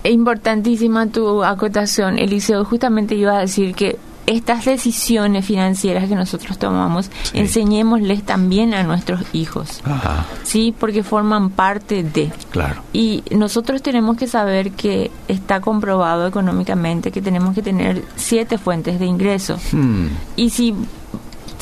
importantísima 0.04 1.06
tu 1.06 1.44
acotación, 1.44 2.18
Eliseo. 2.18 2.66
Justamente 2.66 3.14
iba 3.14 3.38
a 3.38 3.42
decir 3.42 3.76
que 3.76 4.00
estas 4.28 4.66
decisiones 4.66 5.46
financieras 5.46 6.10
que 6.10 6.16
nosotros 6.16 6.58
tomamos, 6.58 7.12
Sí. 7.24 7.38
enseñémosles 7.40 8.24
también 8.24 8.74
a 8.74 8.84
nuestros 8.84 9.22
hijos, 9.34 9.82
Ajá, 9.84 10.26
¿sí? 10.44 10.74
Porque 10.80 11.04
forman 11.04 11.50
parte 11.52 12.04
de... 12.04 12.32
claro. 12.50 12.82
Y 12.94 13.24
nosotros 13.32 13.82
tenemos 13.84 14.18
que 14.18 14.28
saber 14.28 14.72
que 14.72 15.12
está 15.28 15.62
comprobado 15.62 16.28
económicamente 16.28 17.12
que 17.12 17.22
tenemos 17.22 17.54
que 17.54 17.62
tener 17.62 18.04
siete 18.16 18.58
fuentes 18.58 19.00
de 19.00 19.06
ingreso. 19.06 19.58
Hmm, 19.72 20.08
Y 20.36 20.50
si, 20.50 20.74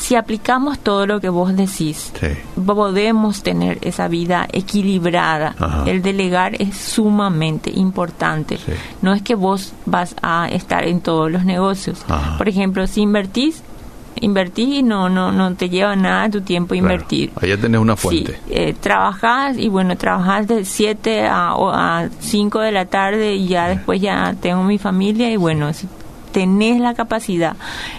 si 0.04 0.16
aplicamos 0.16 0.78
todo 0.80 1.06
lo 1.06 1.18
que 1.18 1.30
vos 1.30 1.56
decís, 1.56 2.12
sí. 2.20 2.26
podemos 2.66 3.42
tener 3.42 3.78
esa 3.80 4.06
vida 4.06 4.46
equilibrada. 4.52 5.54
Ajá. 5.58 5.84
El 5.86 6.02
delegar 6.02 6.60
es 6.60 6.76
sumamente 6.76 7.70
importante. 7.74 8.58
Sí. 8.58 8.72
No 9.00 9.14
es 9.14 9.22
que 9.22 9.34
vos 9.34 9.72
vas 9.86 10.14
a 10.20 10.46
estar 10.50 10.84
en 10.84 11.00
todos 11.00 11.30
los 11.32 11.46
negocios. 11.46 12.04
Ajá. 12.06 12.36
Por 12.36 12.50
ejemplo, 12.50 12.86
si 12.86 13.00
invertís, 13.00 13.62
invertís 14.20 14.68
y 14.80 14.82
no, 14.82 15.08
no, 15.08 15.32
no 15.32 15.54
te 15.54 15.70
lleva 15.70 15.96
nada 15.96 16.28
tu 16.28 16.42
tiempo 16.42 16.74
Claro. 16.74 16.82
invertir. 16.84 17.32
Allá 17.40 17.56
tenés 17.58 17.80
una 17.80 17.96
fuente. 17.96 18.32
Sí, 18.34 18.38
eh, 18.50 18.74
trabajás 18.78 19.56
y 19.56 19.68
bueno, 19.70 19.96
trabajás 19.96 20.46
de 20.46 20.66
7 20.66 21.26
a, 21.26 21.52
a 21.54 22.08
5 22.20 22.60
de 22.60 22.72
la 22.72 22.84
tarde 22.84 23.36
y 23.36 23.48
ya 23.48 23.68
después 23.68 24.02
ya 24.02 24.34
tengo 24.38 24.64
mi 24.64 24.76
familia 24.76 25.30
y 25.30 25.36
bueno, 25.36 25.72
si 25.72 25.88
tenés 26.34 26.80
la 26.80 26.94
capacidad, 26.94 27.56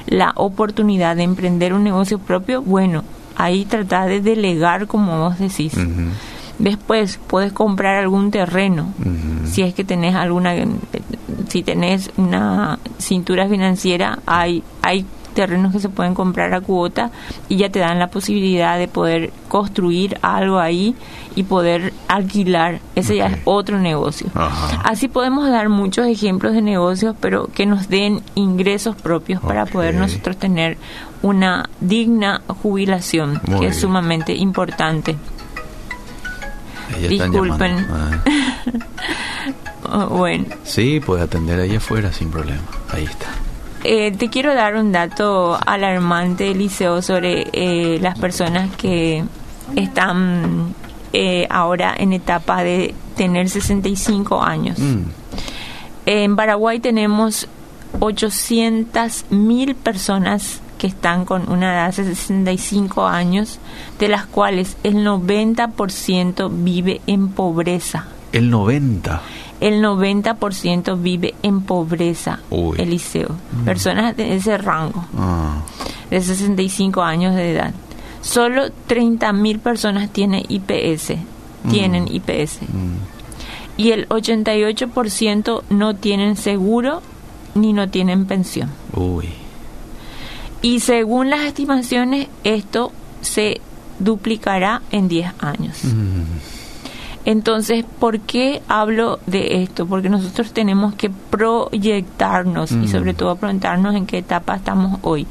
la 0.08 0.34
oportunidad 0.36 1.16
de 1.16 1.24
emprender 1.24 1.74
un 1.74 1.86
negocio 1.86 2.20
propio, 2.20 2.62
bueno, 2.62 3.04
ahí 3.38 3.64
tratás 3.64 4.08
de 4.08 4.20
delegar 4.20 4.88
como 4.88 5.18
vos 5.18 5.40
decís. 5.40 5.74
Después 6.60 7.18
puedes 7.28 7.54
comprar 7.54 7.96
algún 7.96 8.32
terreno, 8.32 8.94
si 9.46 9.62
es 9.62 9.74
que 9.74 9.86
tenés 9.86 10.16
alguna, 10.16 10.54
si 11.48 11.64
tenés 11.64 12.12
una 12.18 12.78
cintura 12.98 13.48
financiera, 13.48 14.20
hay, 14.26 14.64
hay 14.82 15.06
terrenos 15.36 15.72
que 15.72 15.80
se 15.80 15.90
pueden 15.90 16.16
comprar 16.16 16.52
a 16.56 16.62
cuota 16.62 17.12
y 17.48 17.58
ya 17.58 17.70
te 17.70 17.80
dan 17.80 18.00
la 18.00 18.08
posibilidad 18.08 18.80
de 18.80 18.88
poder 18.88 19.32
construir 19.48 20.18
algo 20.24 20.58
ahí 20.58 20.96
y 21.36 21.44
poder 21.44 21.94
alquilar. 22.08 22.80
Ese 22.96 23.18
ya 23.18 23.28
es 23.28 23.38
otro 23.46 23.80
negocio. 23.80 24.28
Así 24.84 25.08
podemos 25.08 25.48
dar 25.48 25.70
muchos 25.70 26.08
ejemplos 26.08 26.54
de 26.54 26.64
negocios, 26.64 27.16
pero 27.20 27.48
que 27.54 27.68
nos 27.68 27.90
den 27.90 28.22
ingresos 28.34 28.96
propios 28.96 29.42
para 29.42 29.68
poder 29.68 29.94
nosotros 29.94 30.38
tener 30.38 30.78
una 31.22 31.70
digna 31.80 32.42
jubilación, 32.48 33.40
que 33.60 33.68
es 33.68 33.80
sumamente 33.80 34.34
importante. 34.34 35.16
Disculpen. 37.10 37.86
Ah. 39.84 40.06
bueno. 40.10 40.46
Sí, 40.64 41.00
puede 41.00 41.24
atender 41.24 41.60
ahí 41.60 41.76
afuera 41.76 42.12
sin 42.12 42.32
problema. 42.32 42.62
Ahí 42.92 43.04
está. 43.04 43.28
Eh, 43.88 44.12
te 44.18 44.30
quiero 44.30 44.56
dar 44.56 44.76
un 44.78 44.92
dato 44.92 45.60
alarmante, 45.64 46.50
Eliseo, 46.50 47.04
sobre 47.04 47.48
eh, 47.54 48.00
las 48.02 48.18
personas 48.18 48.76
que 48.78 49.24
están 49.76 50.74
eh, 51.14 51.46
ahora 51.52 51.94
en 51.96 52.12
etapa 52.12 52.64
de 52.64 52.96
tener 53.16 53.48
65 53.48 54.42
años. 54.42 54.80
Mm. 54.80 55.04
En 56.08 56.36
Paraguay 56.36 56.80
tenemos 56.80 57.48
800 58.00 59.26
mil 59.30 59.76
personas 59.76 60.62
que 60.80 60.88
están 60.88 61.26
con 61.26 61.48
una 61.52 61.74
edad 61.76 61.96
de 61.96 62.06
65 62.16 63.06
años, 63.06 63.60
de 64.00 64.08
las 64.08 64.26
cuales 64.26 64.78
el 64.84 64.96
90% 65.06 66.50
vive 66.52 67.02
en 67.06 67.28
pobreza. 67.28 68.08
El 68.32 68.50
90. 68.50 69.22
El 69.62 69.82
90% 69.84 71.02
vive 71.02 71.34
en 71.42 71.62
pobreza, 71.62 72.40
Eliseo. 72.78 73.30
Mm. 73.52 73.66
Personas 73.66 74.18
de 74.18 74.36
ese 74.36 74.58
rango, 74.58 75.06
ah. 75.18 75.62
de 76.10 76.22
65 76.22 77.02
años 77.02 77.36
de 77.36 77.54
edad. 77.54 77.74
Solo 78.22 78.72
30 78.88 79.32
mil 79.34 79.60
personas 79.60 80.10
tienen 80.10 80.44
IPS, 80.50 81.14
tienen 81.70 82.06
mm. 82.06 82.16
IPS. 82.16 82.62
Mm. 82.62 82.96
Y 83.78 83.92
el 83.92 84.10
88% 84.10 85.64
no 85.70 85.96
tienen 85.96 86.36
seguro 86.36 87.02
ni 87.54 87.74
no 87.74 87.90
tienen 87.90 88.26
pensión. 88.26 88.70
Uy. 88.94 89.30
Y 90.62 90.80
según 90.80 91.30
las 91.30 91.42
estimaciones, 91.42 92.28
esto 92.44 92.92
se 93.22 93.62
duplicará 94.00 94.82
en 94.92 95.08
10 95.08 95.34
años. 95.40 95.82
Entonces, 97.26 97.84
¿por 98.00 98.20
qué 98.20 98.62
hablo 98.68 99.20
de 99.26 99.64
esto? 99.64 99.88
Porque 99.88 100.10
nosotros 100.10 100.54
tenemos 100.54 100.94
que 100.94 101.10
proyectarnos 101.10 102.72
y 102.72 102.88
sobre 102.88 103.14
mm. 103.14 103.16
todo 103.16 103.36
preguntarnos 103.36 103.96
en 103.96 104.06
qué 104.06 104.20
etapa 104.20 104.56
estamos 104.56 105.00
hoy. 105.02 105.26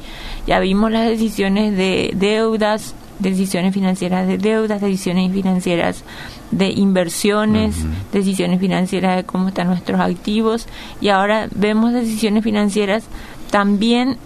Ya 0.45 0.59
vimos 0.59 0.91
las 0.91 1.07
decisiones 1.07 1.75
de 1.77 2.11
deudas, 2.13 2.95
decisiones 3.19 3.73
financieras 3.73 4.27
de 4.27 4.37
deudas, 4.37 4.81
decisiones 4.81 5.31
financieras 5.31 6.03
de 6.51 6.69
inversiones, 6.69 7.77
decisiones 8.11 8.59
financieras 8.59 9.15
de 9.15 9.23
cómo 9.23 9.47
están 9.47 9.67
nuestros 9.67 9.99
activos 9.99 10.67
y 10.99 11.09
ahora 11.09 11.47
vemos 11.55 11.93
decisiones 11.93 12.43
financieras 12.43 13.05
también 13.51 14.17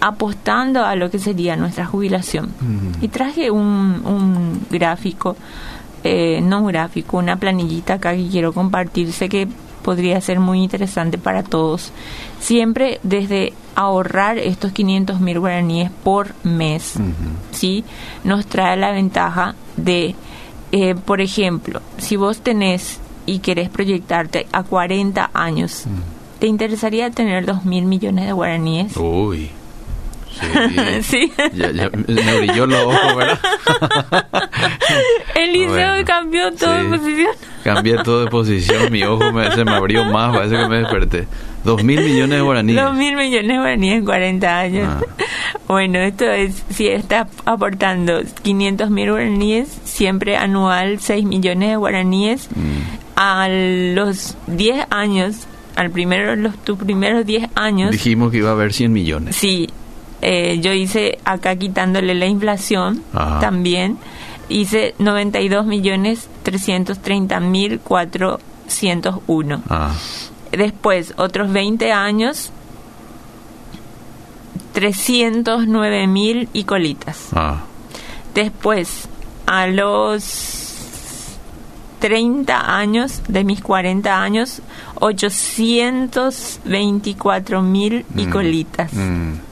apostando 0.00 0.86
a 0.86 0.96
lo 0.96 1.10
que 1.10 1.18
sería 1.18 1.56
nuestra 1.56 1.84
jubilación. 1.84 2.50
Y 3.02 3.08
traje 3.08 3.50
un, 3.50 4.02
un 4.06 4.66
gráfico, 4.70 5.36
eh, 6.04 6.40
no 6.42 6.60
un 6.60 6.68
gráfico, 6.68 7.18
una 7.18 7.36
planillita 7.36 7.94
acá 7.94 8.14
que 8.14 8.28
quiero 8.28 8.52
compartir. 8.52 9.12
Sé 9.12 9.28
que 9.28 9.48
podría 9.82 10.20
ser 10.20 10.40
muy 10.40 10.62
interesante 10.62 11.18
para 11.18 11.42
todos. 11.42 11.92
Siempre 12.40 13.00
desde 13.02 13.52
ahorrar 13.74 14.38
estos 14.38 14.72
500 14.72 15.20
mil 15.20 15.38
guaraníes 15.40 15.90
por 16.04 16.34
mes, 16.44 16.94
¿sí? 17.52 17.84
Nos 18.24 18.46
trae 18.46 18.76
la 18.76 18.92
ventaja 18.92 19.54
de, 19.76 20.14
eh, 20.72 20.94
por 20.94 21.20
ejemplo, 21.20 21.80
si 21.98 22.16
vos 22.16 22.40
tenés 22.40 23.00
y 23.26 23.38
querés 23.38 23.68
proyectarte 23.68 24.46
a 24.52 24.62
40 24.62 25.30
años, 25.32 25.84
¿te 26.38 26.46
interesaría 26.46 27.10
tener 27.10 27.46
2 27.46 27.64
mil 27.64 27.84
millones 27.84 28.26
de 28.26 28.32
guaraníes? 28.32 28.96
Uy. 28.96 29.50
Sí. 31.02 31.32
Ya, 31.54 31.90
me 32.06 32.38
brilló 32.38 32.66
los 32.66 32.84
ojos, 32.84 33.16
¿verdad? 33.16 33.38
Eliseo 35.34 36.04
cambió 36.04 36.52
todo 36.52 36.72
de 36.72 36.98
posición. 36.98 37.30
Cambié 37.64 37.96
todo 38.02 38.24
de 38.24 38.30
posición, 38.30 38.90
mi 38.90 39.02
ojo 39.02 39.32
me, 39.32 39.50
se 39.52 39.64
me 39.64 39.72
abrió 39.72 40.04
más, 40.04 40.34
parece 40.34 40.56
que 40.56 40.66
me 40.66 40.78
desperté. 40.78 41.26
Dos 41.64 41.84
mil 41.84 42.00
millones 42.00 42.38
de 42.38 42.40
guaraníes. 42.40 42.82
Dos 42.82 42.94
mil 42.94 43.16
millones 43.16 43.48
de 43.48 43.58
guaraníes 43.58 43.98
en 43.98 44.04
40 44.04 44.58
años. 44.58 44.88
Ah. 44.88 45.00
Bueno, 45.68 45.98
esto 45.98 46.24
es, 46.24 46.64
si 46.70 46.88
está 46.88 47.28
aportando 47.44 48.20
500 48.42 48.90
mil 48.90 49.10
guaraníes, 49.10 49.68
siempre 49.84 50.36
anual 50.36 51.00
6 51.00 51.24
millones 51.24 51.70
de 51.70 51.76
guaraníes, 51.76 52.48
mm. 52.54 53.16
a 53.16 53.48
los 53.48 54.36
10 54.46 54.86
años, 54.90 55.46
al 55.76 55.90
primero, 55.90 56.34
los, 56.34 56.56
tus 56.64 56.78
primeros 56.78 57.26
10 57.26 57.50
años. 57.54 57.90
Dijimos 57.90 58.30
que 58.30 58.38
iba 58.38 58.48
a 58.48 58.52
haber 58.52 58.72
100 58.72 58.92
millones. 58.92 59.36
Sí, 59.36 59.68
eh, 60.22 60.58
yo 60.60 60.72
hice 60.72 61.18
acá 61.24 61.56
quitándole 61.56 62.14
la 62.14 62.26
inflación 62.26 63.02
también, 63.40 63.96
hice 64.50 64.94
92 64.98 65.64
millones 65.64 66.28
330 66.42 67.40
mil 67.40 67.80
401. 67.80 69.62
Ah. 69.68 69.94
Después, 70.52 71.14
otros 71.16 71.50
20 71.52 71.92
años, 71.92 72.50
309 74.72 76.06
mil 76.06 76.50
y 76.52 76.64
colitas. 76.64 77.28
Ah. 77.32 77.62
Después, 78.34 79.08
a 79.46 79.66
los 79.68 81.38
30 82.00 82.76
años, 82.76 83.22
de 83.28 83.44
mis 83.44 83.62
40 83.62 84.22
años, 84.22 84.60
824 84.96 87.62
mil 87.62 88.04
y 88.16 88.26
mm. 88.26 88.30
colitas. 88.30 88.92
Mm 88.92 89.49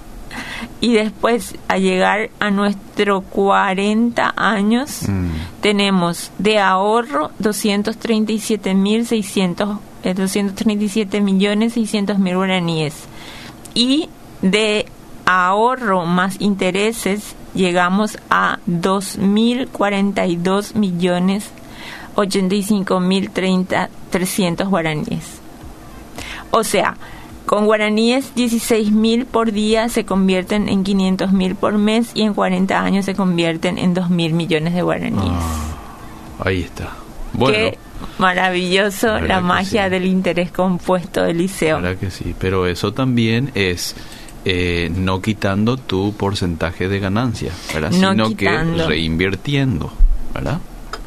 y 0.80 0.94
después 0.94 1.54
a 1.68 1.78
llegar 1.78 2.30
a 2.40 2.50
nuestro 2.50 3.20
40 3.22 4.34
años 4.36 5.08
mm. 5.08 5.28
tenemos 5.60 6.32
de 6.38 6.58
ahorro 6.58 7.30
237 7.38 8.74
mil 8.74 9.06
600 9.06 9.78
237 10.02 11.20
millones 11.20 11.74
600 11.74 12.18
mil 12.18 12.34
guaraníes 12.36 12.94
y 13.74 14.08
de 14.42 14.86
ahorro 15.26 16.06
más 16.06 16.40
intereses 16.40 17.36
llegamos 17.54 18.18
a 18.30 18.58
2.042 18.68 20.74
millones 20.74 21.50
85 22.14 23.00
mil 23.00 23.30
30 23.30 23.90
300 24.10 24.68
guaraníes 24.68 25.40
o 26.50 26.64
sea 26.64 26.96
con 27.48 27.64
guaraníes, 27.64 28.34
16 28.34 28.92
mil 28.92 29.24
por 29.24 29.52
día 29.52 29.88
se 29.88 30.04
convierten 30.04 30.68
en 30.68 30.84
500 30.84 31.32
mil 31.32 31.54
por 31.54 31.78
mes 31.78 32.10
y 32.12 32.20
en 32.20 32.34
40 32.34 32.78
años 32.78 33.06
se 33.06 33.14
convierten 33.14 33.78
en 33.78 33.94
2 33.94 34.10
mil 34.10 34.34
millones 34.34 34.74
de 34.74 34.82
guaraníes. 34.82 35.32
Ah, 35.32 36.44
ahí 36.44 36.60
está. 36.60 36.90
Bueno, 37.32 37.56
Qué 37.56 37.78
maravilloso 38.18 39.18
la, 39.20 39.40
magia 39.40 39.88
del 39.88 40.04
interés 40.04 40.52
compuesto 40.52 41.22
del 41.22 41.38
liceo. 41.38 41.78
Claro 41.78 41.98
que 41.98 42.10
sí, 42.10 42.34
pero 42.38 42.66
eso 42.66 42.92
también 42.92 43.50
es 43.54 43.96
eh, 44.44 44.92
no 44.94 45.22
quitando 45.22 45.78
tu 45.78 46.12
porcentaje 46.12 46.86
de 46.86 47.00
ganancia, 47.00 47.52
¿verdad? 47.72 47.92
sino 47.92 48.36
que 48.36 48.50
reinvirtiendo, 48.86 49.90
¿verdad? 50.34 50.60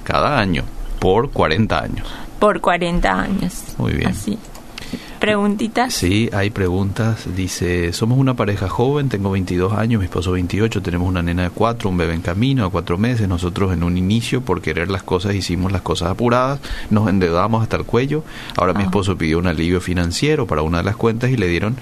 Cada 0.03 0.39
año, 0.39 0.63
por 0.97 1.29
40 1.29 1.83
años. 1.83 2.07
Por 2.39 2.59
40 2.59 3.11
años. 3.11 3.63
Muy 3.77 3.93
bien. 3.93 4.09
Así. 4.09 4.39
¿Preguntitas? 5.21 5.93
Sí, 5.93 6.31
hay 6.33 6.49
preguntas. 6.49 7.27
Dice, 7.35 7.93
somos 7.93 8.17
una 8.17 8.33
pareja 8.33 8.67
joven, 8.67 9.07
tengo 9.07 9.29
22 9.29 9.73
años, 9.73 9.99
mi 9.99 10.05
esposo 10.05 10.31
28, 10.31 10.81
tenemos 10.81 11.07
una 11.07 11.21
nena 11.21 11.43
de 11.43 11.51
4, 11.51 11.91
un 11.91 11.97
bebé 11.97 12.15
en 12.15 12.21
camino 12.21 12.65
a 12.65 12.71
4 12.71 12.97
meses. 12.97 13.27
Nosotros 13.27 13.71
en 13.71 13.83
un 13.83 13.97
inicio, 13.97 14.41
por 14.41 14.63
querer 14.63 14.89
las 14.89 15.03
cosas, 15.03 15.35
hicimos 15.35 15.71
las 15.71 15.83
cosas 15.83 16.09
apuradas, 16.09 16.59
nos 16.89 17.07
endeudamos 17.07 17.61
hasta 17.61 17.77
el 17.77 17.85
cuello. 17.85 18.23
Ahora 18.57 18.73
mi 18.73 18.81
esposo 18.81 19.15
pidió 19.15 19.37
un 19.37 19.45
alivio 19.45 19.79
financiero 19.79 20.47
para 20.47 20.63
una 20.63 20.79
de 20.79 20.85
las 20.85 20.95
cuentas 20.95 21.29
y 21.29 21.37
le 21.37 21.47
dieron 21.47 21.75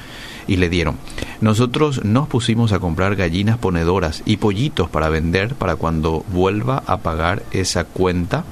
y 0.46 0.58
le 0.58 0.68
dieron. 0.68 0.98
Nosotros 1.40 2.04
nos 2.04 2.28
pusimos 2.28 2.74
a 2.74 2.80
comprar 2.80 3.16
gallinas 3.16 3.58
ponedoras 3.58 4.22
y 4.26 4.36
pollitos 4.36 4.90
para 4.90 5.08
vender 5.08 5.56
para 5.56 5.78
cuando 5.78 6.26
vuelva 6.34 6.84
a 6.86 6.98
pagar 6.98 7.44
esa 7.52 7.86
cuenta. 7.86 8.44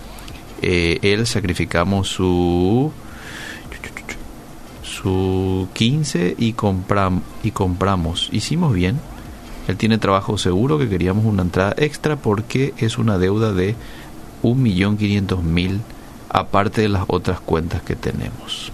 Eh, 0.61 0.99
él 1.01 1.27
sacrificamos 1.27 2.07
su 2.07 2.93
su 5.01 5.67
15 5.73 6.35
y, 6.37 6.53
compram, 6.53 7.21
y 7.43 7.51
compramos. 7.51 8.29
Hicimos 8.31 8.73
bien. 8.73 8.99
Él 9.67 9.77
tiene 9.77 9.97
trabajo 9.97 10.37
seguro 10.37 10.79
que 10.79 10.89
queríamos 10.89 11.25
una 11.25 11.41
entrada 11.41 11.75
extra 11.77 12.15
porque 12.15 12.73
es 12.77 12.97
una 12.97 13.17
deuda 13.17 13.51
de 13.53 13.75
1.500.000 14.43 15.79
aparte 16.29 16.81
de 16.81 16.89
las 16.89 17.03
otras 17.07 17.39
cuentas 17.39 17.81
que 17.81 17.95
tenemos. 17.95 18.71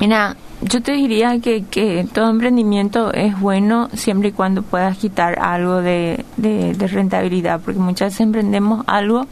Mira, 0.00 0.36
yo 0.62 0.82
te 0.82 0.92
diría 0.92 1.38
que, 1.40 1.64
que 1.64 2.06
todo 2.12 2.30
emprendimiento 2.30 3.12
es 3.12 3.38
bueno 3.38 3.88
siempre 3.94 4.30
y 4.30 4.32
cuando 4.32 4.62
puedas 4.62 4.96
quitar 4.98 5.38
algo 5.40 5.82
de, 5.82 6.24
de, 6.36 6.74
rentabilidad, 6.88 7.60
porque 7.60 7.78
muchas 7.78 8.12
veces 8.12 8.20
emprendemos 8.20 8.84
algo, 8.86 9.26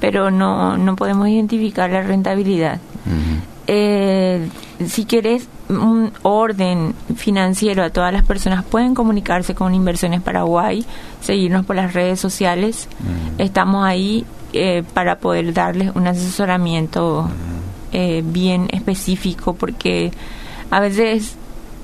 pero 0.00 0.30
no, 0.30 0.76
no 0.76 0.96
podemos 0.96 1.28
identificar 1.28 1.90
la 1.90 2.02
rentabilidad. 2.02 2.80
Eh, 3.66 4.48
si 4.86 5.04
quieres 5.06 5.48
un 5.68 6.12
orden 6.22 6.94
financiero 7.16 7.82
a 7.82 7.90
todas 7.90 8.12
las 8.12 8.24
personas, 8.24 8.64
pueden 8.64 8.94
comunicarse 8.94 9.54
con 9.54 9.74
Inversiones 9.74 10.22
Paraguay, 10.22 10.84
seguirnos 11.20 11.66
por 11.66 11.76
las 11.76 11.94
redes 11.94 12.20
sociales. 12.20 12.88
Estamos 13.38 13.84
ahí 13.84 14.24
eh, 14.52 14.84
para 14.94 15.18
poder 15.18 15.52
darles 15.52 15.90
un 15.94 16.06
asesoramiento 16.06 17.28
eh, 17.92 18.22
bien 18.24 18.68
específico, 18.72 19.54
porque 19.54 20.12
a 20.70 20.80
veces 20.80 21.36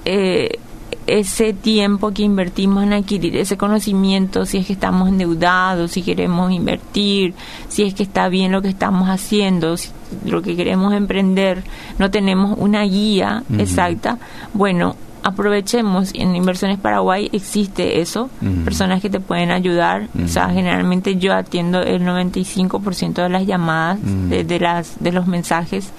eh, 0.05 0.59
ese 1.07 1.53
tiempo 1.53 2.13
que 2.13 2.23
invertimos 2.23 2.85
en 2.85 2.93
adquirir 2.93 3.37
ese 3.37 3.57
conocimiento, 3.57 4.47
si 4.47 4.59
es 4.59 4.67
que 4.67 4.75
estamos 4.75 5.09
endeudados, 5.09 5.93
si 5.93 6.03
queremos 6.03 6.53
invertir, 6.53 7.35
si 7.69 7.83
es 7.83 7.95
que 7.95 8.05
está 8.05 8.29
bien 8.29 8.53
lo 8.53 8.63
que 8.63 8.69
estamos 8.69 9.09
haciendo, 9.09 9.77
si 9.77 9.89
lo 10.25 10.43
que 10.43 10.57
queremos 10.57 10.93
emprender, 10.95 11.65
no 11.99 12.11
tenemos 12.11 12.57
una 12.59 12.83
guía 12.83 13.43
exacta, 13.59 14.19
bueno, 14.55 14.97
aprovechemos, 15.23 16.11
en 16.15 16.35
Inversiones 16.35 16.79
Paraguay 16.79 17.29
existe 17.33 18.01
eso, 18.01 18.29
personas 18.65 19.01
que 19.01 19.11
te 19.11 19.21
pueden 19.21 19.51
ayudar, 19.51 20.09
o 20.23 20.29
sea, 20.29 20.51
generalmente 20.51 21.17
yo 21.17 21.35
atiendo 21.35 21.81
el 21.81 22.03
95% 22.03 23.23
de 23.23 23.29
las 23.29 23.47
llamadas, 23.47 23.99
de, 24.03 24.61
las, 24.61 25.03
de 25.03 25.13
los 25.13 25.27
mensajes, 25.27 25.93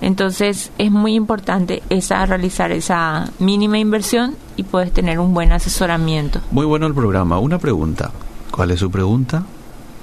entonces 0.00 0.72
es 0.78 0.90
muy 0.90 1.14
importante 1.14 1.82
esa 1.88 2.26
realizar 2.26 2.70
esa 2.70 3.30
mínima 3.38 3.78
inversión 3.78 4.34
y 4.56 4.64
puedes 4.64 4.92
tener 4.92 5.18
un 5.18 5.32
buen 5.32 5.52
asesoramiento. 5.52 6.40
Muy 6.50 6.66
bueno 6.66 6.86
el 6.86 6.94
programa. 6.94 7.38
Una 7.38 7.58
pregunta. 7.58 8.12
¿Cuál 8.50 8.72
es 8.72 8.80
su 8.80 8.90
pregunta? 8.90 9.44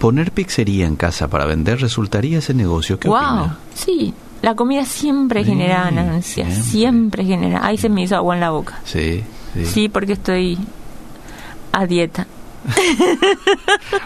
¿Poner 0.04 0.34
pizzería 0.34 0.86
en 0.86 0.98
casa 0.98 1.30
para 1.30 1.46
vender 1.46 1.80
resultaría 1.80 2.40
ese 2.40 2.54
negocio? 2.54 3.00
¿Qué 3.00 3.08
wow, 3.08 3.54
Sí, 3.74 4.14
la 4.42 4.54
comida 4.54 4.84
siempre 4.84 5.46
genera 5.46 5.86
ganancias, 5.86 6.54
siempre. 6.66 7.24
genera. 7.24 7.66
Ahí 7.66 7.78
se 7.78 7.88
me 7.88 8.04
hizo 8.04 8.18
agua 8.18 8.36
en 8.36 8.42
la 8.42 8.50
boca. 8.50 8.82
Sí, 8.84 9.24
sí. 9.54 9.66
Sí, 9.66 9.88
porque 9.88 10.12
estoy 10.12 10.58
a 11.72 11.86
dieta. 11.86 12.28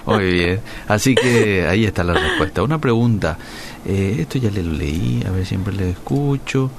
Muy 0.06 0.34
bien. 0.34 0.60
Así 0.88 1.16
que 1.16 1.66
ahí 1.68 1.86
está 1.86 2.04
la 2.04 2.14
respuesta. 2.14 2.62
Una 2.62 2.78
pregunta. 2.78 3.36
Eh, 3.84 4.18
esto 4.20 4.38
ya 4.38 4.52
le 4.52 4.62
lo 4.62 4.74
leí, 4.74 5.24
a 5.28 5.32
ver, 5.32 5.48
siempre 5.48 5.74
le 5.74 5.90
escucho. 5.90 6.70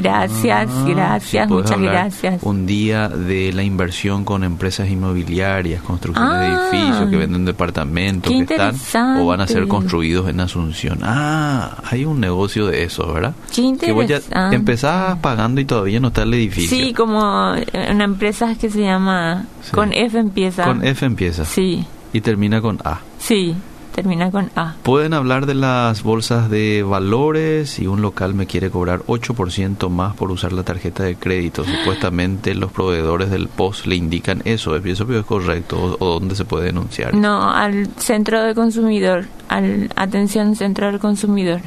Gracias, 0.00 0.68
ah, 0.70 0.84
gracias, 0.86 1.48
muchas 1.48 1.78
gracias. 1.78 2.42
Un 2.42 2.66
día 2.66 3.08
de 3.08 3.52
la 3.52 3.62
inversión 3.62 4.24
con 4.24 4.44
empresas 4.44 4.88
inmobiliarias, 4.88 5.82
construcciones 5.82 6.40
de 6.40 6.46
ah, 6.46 6.68
edificios 6.72 7.10
que 7.10 7.16
venden 7.16 7.44
departamentos 7.44 8.32
que 8.32 8.54
están 8.54 9.18
o 9.18 9.26
van 9.26 9.40
a 9.40 9.46
ser 9.46 9.68
construidos 9.68 10.28
en 10.28 10.40
Asunción. 10.40 11.00
Ah, 11.02 11.82
hay 11.90 12.04
un 12.04 12.20
negocio 12.20 12.66
de 12.66 12.84
eso, 12.84 13.12
¿verdad? 13.12 13.34
que 13.54 13.92
voy 13.92 14.06
a, 14.12 14.52
empezás 14.52 15.18
pagando 15.18 15.60
y 15.60 15.64
todavía 15.64 16.00
no 16.00 16.08
está 16.08 16.22
el 16.22 16.34
edificio. 16.34 16.76
Sí, 16.76 16.92
como 16.92 17.52
una 17.52 18.04
empresa 18.04 18.54
que 18.54 18.70
se 18.70 18.80
llama 18.80 19.46
con 19.72 19.92
F 19.92 20.18
empieza. 20.18 20.64
Con 20.64 20.84
F 20.84 21.04
empieza. 21.04 21.44
Sí. 21.44 21.84
Y 22.12 22.20
termina 22.22 22.60
con 22.60 22.78
A. 22.84 23.00
Sí 23.18 23.54
termina 24.00 24.30
con 24.30 24.50
A. 24.56 24.76
Pueden 24.82 25.12
hablar 25.12 25.44
de 25.44 25.54
las 25.54 26.02
bolsas 26.02 26.48
de 26.48 26.82
valores 26.82 27.78
y 27.78 27.86
un 27.86 28.00
local 28.00 28.32
me 28.32 28.46
quiere 28.46 28.70
cobrar 28.70 29.00
8% 29.00 29.90
más 29.90 30.16
por 30.16 30.30
usar 30.30 30.54
la 30.54 30.62
tarjeta 30.62 31.02
de 31.02 31.16
crédito. 31.16 31.64
Supuestamente 31.80 32.54
los 32.54 32.72
proveedores 32.72 33.30
del 33.30 33.48
POS 33.48 33.86
le 33.86 33.96
indican 33.96 34.40
eso. 34.46 34.74
¿Eso 34.74 35.12
es 35.12 35.26
correcto 35.26 35.98
o, 35.98 36.06
dónde 36.18 36.34
se 36.34 36.46
puede 36.46 36.66
denunciar? 36.66 37.12
No, 37.14 37.50
al 37.52 37.88
centro 37.98 38.42
de 38.42 38.54
consumidor, 38.54 39.26
al 39.48 39.90
atención 39.96 40.56
centro 40.56 40.86
del 40.86 40.98
consumidor. 40.98 41.60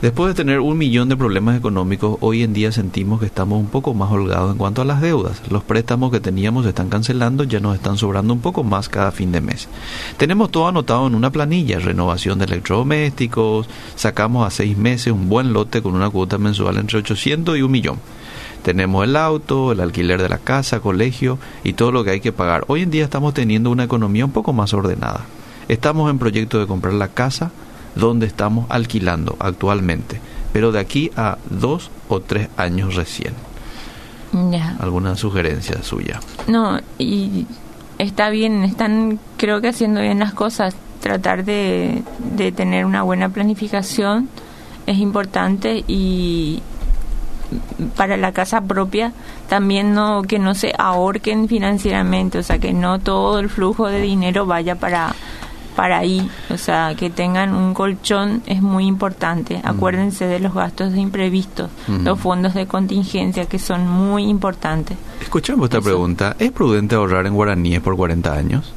Después 0.00 0.28
de 0.28 0.34
tener 0.34 0.60
un 0.60 0.78
millón 0.78 1.08
de 1.08 1.16
problemas 1.16 1.56
económicos, 1.56 2.18
hoy 2.20 2.44
en 2.44 2.52
día 2.52 2.70
sentimos 2.70 3.18
que 3.18 3.26
estamos 3.26 3.58
un 3.58 3.66
poco 3.66 3.94
más 3.94 4.12
holgados 4.12 4.52
en 4.52 4.56
cuanto 4.56 4.80
a 4.80 4.84
las 4.84 5.00
deudas. 5.00 5.42
Los 5.50 5.64
préstamos 5.64 6.12
que 6.12 6.20
teníamos 6.20 6.62
se 6.62 6.68
están 6.68 6.88
cancelando, 6.88 7.42
ya 7.42 7.58
nos 7.58 7.74
están 7.74 7.98
sobrando 7.98 8.32
un 8.32 8.38
poco 8.38 8.62
más 8.62 8.88
cada 8.88 9.10
fin 9.10 9.32
de 9.32 9.40
mes. 9.40 9.68
Tenemos 10.16 10.52
todo 10.52 10.68
anotado 10.68 11.08
en 11.08 11.16
una 11.16 11.32
planilla, 11.32 11.80
renovación 11.80 12.38
de 12.38 12.44
electrodomésticos, 12.44 13.68
sacamos 13.96 14.46
a 14.46 14.50
seis 14.50 14.76
meses 14.76 15.12
un 15.12 15.28
buen 15.28 15.52
lote 15.52 15.82
con 15.82 15.96
una 15.96 16.10
cuota 16.10 16.38
mensual 16.38 16.76
entre 16.76 16.98
800 16.98 17.58
y 17.58 17.62
un 17.62 17.72
millón. 17.72 17.98
Tenemos 18.62 19.02
el 19.02 19.16
auto, 19.16 19.72
el 19.72 19.80
alquiler 19.80 20.22
de 20.22 20.28
la 20.28 20.38
casa, 20.38 20.78
colegio 20.78 21.40
y 21.64 21.72
todo 21.72 21.90
lo 21.90 22.04
que 22.04 22.10
hay 22.12 22.20
que 22.20 22.30
pagar. 22.30 22.64
Hoy 22.68 22.82
en 22.82 22.92
día 22.92 23.02
estamos 23.02 23.34
teniendo 23.34 23.68
una 23.68 23.82
economía 23.82 24.24
un 24.24 24.30
poco 24.30 24.52
más 24.52 24.72
ordenada. 24.74 25.24
Estamos 25.66 26.08
en 26.08 26.20
proyecto 26.20 26.60
de 26.60 26.68
comprar 26.68 26.94
la 26.94 27.08
casa, 27.08 27.50
donde 27.98 28.26
estamos 28.26 28.66
alquilando 28.70 29.36
actualmente, 29.40 30.20
pero 30.52 30.72
de 30.72 30.78
aquí 30.78 31.10
a 31.16 31.38
dos 31.50 31.90
o 32.08 32.20
tres 32.20 32.48
años 32.56 32.94
recién. 32.94 33.34
¿Alguna 34.78 35.16
sugerencia 35.16 35.82
suya? 35.82 36.20
No, 36.46 36.78
y 36.98 37.46
está 37.98 38.30
bien, 38.30 38.62
están 38.62 39.18
creo 39.36 39.60
que 39.60 39.68
haciendo 39.68 40.00
bien 40.00 40.18
las 40.18 40.32
cosas. 40.32 40.74
Tratar 41.00 41.44
de, 41.44 42.02
de 42.34 42.50
tener 42.50 42.84
una 42.84 43.02
buena 43.02 43.28
planificación 43.28 44.28
es 44.86 44.98
importante 44.98 45.84
y 45.86 46.60
para 47.96 48.16
la 48.16 48.32
casa 48.32 48.60
propia 48.60 49.12
también 49.48 49.94
no 49.94 50.22
que 50.22 50.38
no 50.38 50.54
se 50.54 50.74
ahorquen 50.76 51.48
financieramente, 51.48 52.38
o 52.38 52.42
sea, 52.42 52.58
que 52.58 52.72
no 52.72 52.98
todo 52.98 53.38
el 53.38 53.48
flujo 53.48 53.86
de 53.86 54.02
dinero 54.02 54.44
vaya 54.44 54.74
para 54.74 55.14
para 55.78 55.98
ahí, 55.98 56.28
o 56.50 56.56
sea, 56.56 56.96
que 56.96 57.08
tengan 57.08 57.54
un 57.54 57.72
colchón 57.72 58.42
es 58.46 58.60
muy 58.60 58.86
importante. 58.86 59.60
Acuérdense 59.62 60.26
de 60.26 60.40
los 60.40 60.52
gastos 60.52 60.92
de 60.92 60.98
imprevistos, 60.98 61.70
los 61.86 62.18
fondos 62.18 62.54
de 62.54 62.66
contingencia 62.66 63.46
que 63.46 63.60
son 63.60 63.86
muy 63.86 64.24
importantes. 64.24 64.98
Escuchamos 65.20 65.66
esta 65.66 65.80
pregunta, 65.80 66.34
¿es 66.40 66.50
prudente 66.50 66.96
ahorrar 66.96 67.28
en 67.28 67.34
guaraníes 67.34 67.80
por 67.80 67.94
40 67.94 68.34
años? 68.34 68.74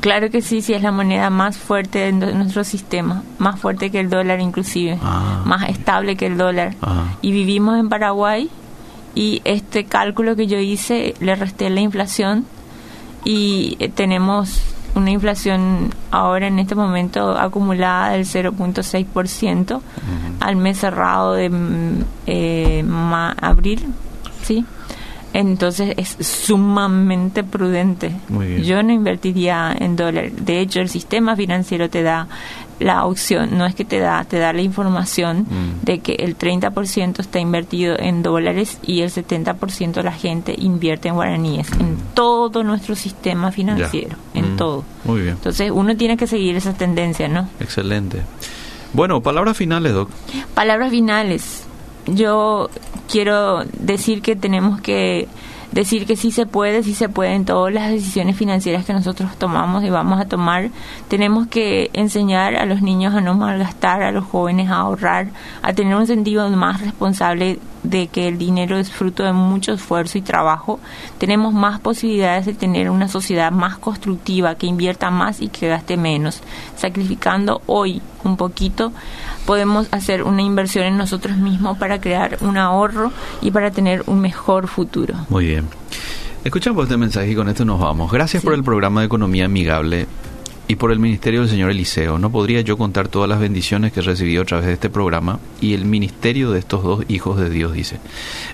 Claro 0.00 0.30
que 0.30 0.40
sí, 0.40 0.62
sí 0.62 0.72
es 0.72 0.80
la 0.80 0.90
moneda 0.90 1.28
más 1.28 1.58
fuerte 1.58 1.98
de 1.98 2.12
nuestro 2.12 2.64
sistema, 2.64 3.22
más 3.36 3.60
fuerte 3.60 3.90
que 3.90 4.00
el 4.00 4.08
dólar 4.08 4.40
inclusive, 4.40 4.98
ah. 5.02 5.42
más 5.44 5.68
estable 5.68 6.16
que 6.16 6.24
el 6.24 6.38
dólar. 6.38 6.76
Y 7.20 7.30
vivimos 7.30 7.78
en 7.78 7.90
Paraguay 7.90 8.48
y 9.14 9.42
este 9.44 9.84
cálculo 9.84 10.34
que 10.34 10.46
yo 10.46 10.56
hice 10.56 11.14
le 11.20 11.36
resté 11.36 11.68
la 11.68 11.80
inflación 11.80 12.46
y 13.22 13.76
eh, 13.80 13.90
tenemos 13.90 14.62
una 14.96 15.10
inflación 15.10 15.94
ahora 16.10 16.48
en 16.48 16.58
este 16.58 16.74
momento 16.74 17.38
acumulada 17.38 18.12
del 18.12 18.24
0.6% 18.24 19.80
al 20.40 20.56
mes 20.56 20.78
cerrado 20.78 21.34
de 21.34 21.50
eh, 22.26 22.84
abril, 23.40 23.86
¿sí? 24.42 24.64
Entonces 25.32 25.92
es 25.98 26.16
sumamente 26.26 27.44
prudente. 27.44 28.10
Yo 28.64 28.82
no 28.82 28.92
invertiría 28.92 29.76
en 29.78 29.94
dólares. 29.94 30.32
De 30.40 30.60
hecho, 30.60 30.80
el 30.80 30.88
sistema 30.88 31.36
financiero 31.36 31.90
te 31.90 32.02
da 32.02 32.26
la 32.78 33.06
opción, 33.06 33.56
no 33.56 33.64
es 33.64 33.74
que 33.74 33.84
te 33.84 33.98
da, 33.98 34.24
te 34.24 34.38
da 34.38 34.52
la 34.52 34.60
información 34.60 35.46
mm. 35.48 35.84
de 35.84 36.00
que 36.00 36.14
el 36.14 36.36
30% 36.36 37.20
está 37.20 37.38
invertido 37.38 37.96
en 37.98 38.22
dólares 38.22 38.78
y 38.82 39.00
el 39.00 39.10
70% 39.10 40.02
la 40.02 40.12
gente 40.12 40.54
invierte 40.56 41.08
en 41.08 41.14
guaraníes, 41.14 41.72
en 41.72 41.94
mm. 41.94 41.98
todo 42.14 42.64
nuestro 42.64 42.94
sistema 42.94 43.50
financiero, 43.50 44.16
mm. 44.56 44.58
todo. 44.58 44.84
Muy 45.04 45.22
bien. 45.22 45.34
Entonces 45.34 45.70
uno 45.72 45.96
tiene 45.96 46.16
que 46.16 46.26
seguir 46.26 46.56
esa 46.56 46.72
tendencia, 46.74 47.28
¿no? 47.28 47.48
Excelente. 47.60 48.22
Bueno, 48.92 49.20
palabras 49.20 49.56
finales, 49.56 49.92
Doc. 49.92 50.10
Palabras 50.54 50.90
finales. 50.90 51.64
Yo 52.06 52.70
quiero 53.10 53.64
decir 53.78 54.22
que 54.22 54.36
tenemos 54.36 54.80
que 54.80 55.28
decir 55.72 56.06
que 56.06 56.16
sí 56.16 56.30
se 56.30 56.46
puede, 56.46 56.82
sí 56.82 56.94
se 56.94 57.08
pueden 57.08 57.44
todas 57.44 57.72
las 57.72 57.90
decisiones 57.90 58.36
financieras 58.36 58.86
que 58.86 58.92
nosotros 58.92 59.36
tomamos 59.36 59.84
y 59.84 59.90
vamos 59.90 60.20
a 60.20 60.24
tomar. 60.24 60.70
Tenemos 61.08 61.48
que 61.48 61.90
enseñar 61.92 62.54
a 62.56 62.64
los 62.64 62.80
niños 62.80 63.14
a 63.14 63.20
no 63.20 63.34
malgastar, 63.34 64.02
a 64.02 64.12
los 64.12 64.24
jóvenes 64.24 64.70
a 64.70 64.76
ahorrar, 64.76 65.28
a 65.62 65.72
tener 65.74 65.94
un 65.94 66.06
sentido 66.06 66.48
más 66.50 66.80
responsable 66.80 67.58
de 67.86 68.08
que 68.08 68.28
el 68.28 68.38
dinero 68.38 68.76
es 68.76 68.90
fruto 68.90 69.22
de 69.22 69.32
mucho 69.32 69.72
esfuerzo 69.72 70.18
y 70.18 70.22
trabajo. 70.22 70.80
Tenemos 71.18 71.54
más 71.54 71.80
posibilidades 71.80 72.46
de 72.46 72.54
tener 72.54 72.90
una 72.90 73.08
sociedad 73.08 73.52
más 73.52 73.78
constructiva, 73.78 74.56
que 74.56 74.66
invierta 74.66 75.10
más 75.10 75.40
y 75.40 75.48
que 75.48 75.68
gaste 75.68 75.96
menos. 75.96 76.40
Sacrificando 76.76 77.62
hoy 77.66 78.02
un 78.24 78.36
poquito, 78.36 78.92
podemos 79.46 79.88
hacer 79.92 80.24
una 80.24 80.42
inversión 80.42 80.84
en 80.84 80.96
nosotros 80.96 81.36
mismos 81.36 81.78
para 81.78 82.00
crear 82.00 82.38
un 82.40 82.56
ahorro 82.56 83.12
y 83.40 83.50
para 83.50 83.70
tener 83.70 84.02
un 84.06 84.20
mejor 84.20 84.66
futuro. 84.66 85.14
Muy 85.28 85.46
bien. 85.46 85.66
Escuchamos 86.42 86.84
este 86.84 86.96
mensaje 86.96 87.30
y 87.30 87.34
con 87.34 87.48
esto 87.48 87.64
nos 87.64 87.80
vamos. 87.80 88.10
Gracias 88.12 88.42
por 88.42 88.54
el 88.54 88.62
programa 88.62 89.00
de 89.00 89.06
Economía 89.06 89.46
Amigable 89.46 90.06
y 90.68 90.76
por 90.76 90.92
el 90.92 90.98
ministerio 90.98 91.40
del 91.40 91.48
señor 91.48 91.70
Eliseo. 91.70 92.18
No 92.18 92.30
podría 92.30 92.60
yo 92.60 92.76
contar 92.76 93.08
todas 93.08 93.28
las 93.28 93.40
bendiciones 93.40 93.92
que 93.92 94.00
he 94.00 94.02
recibido 94.02 94.42
a 94.42 94.44
través 94.44 94.66
de 94.66 94.72
este 94.72 94.90
programa 94.90 95.38
y 95.60 95.74
el 95.74 95.84
ministerio 95.84 96.50
de 96.50 96.58
estos 96.58 96.82
dos 96.82 97.04
hijos 97.08 97.38
de 97.38 97.50
Dios, 97.50 97.72
dice. 97.72 97.98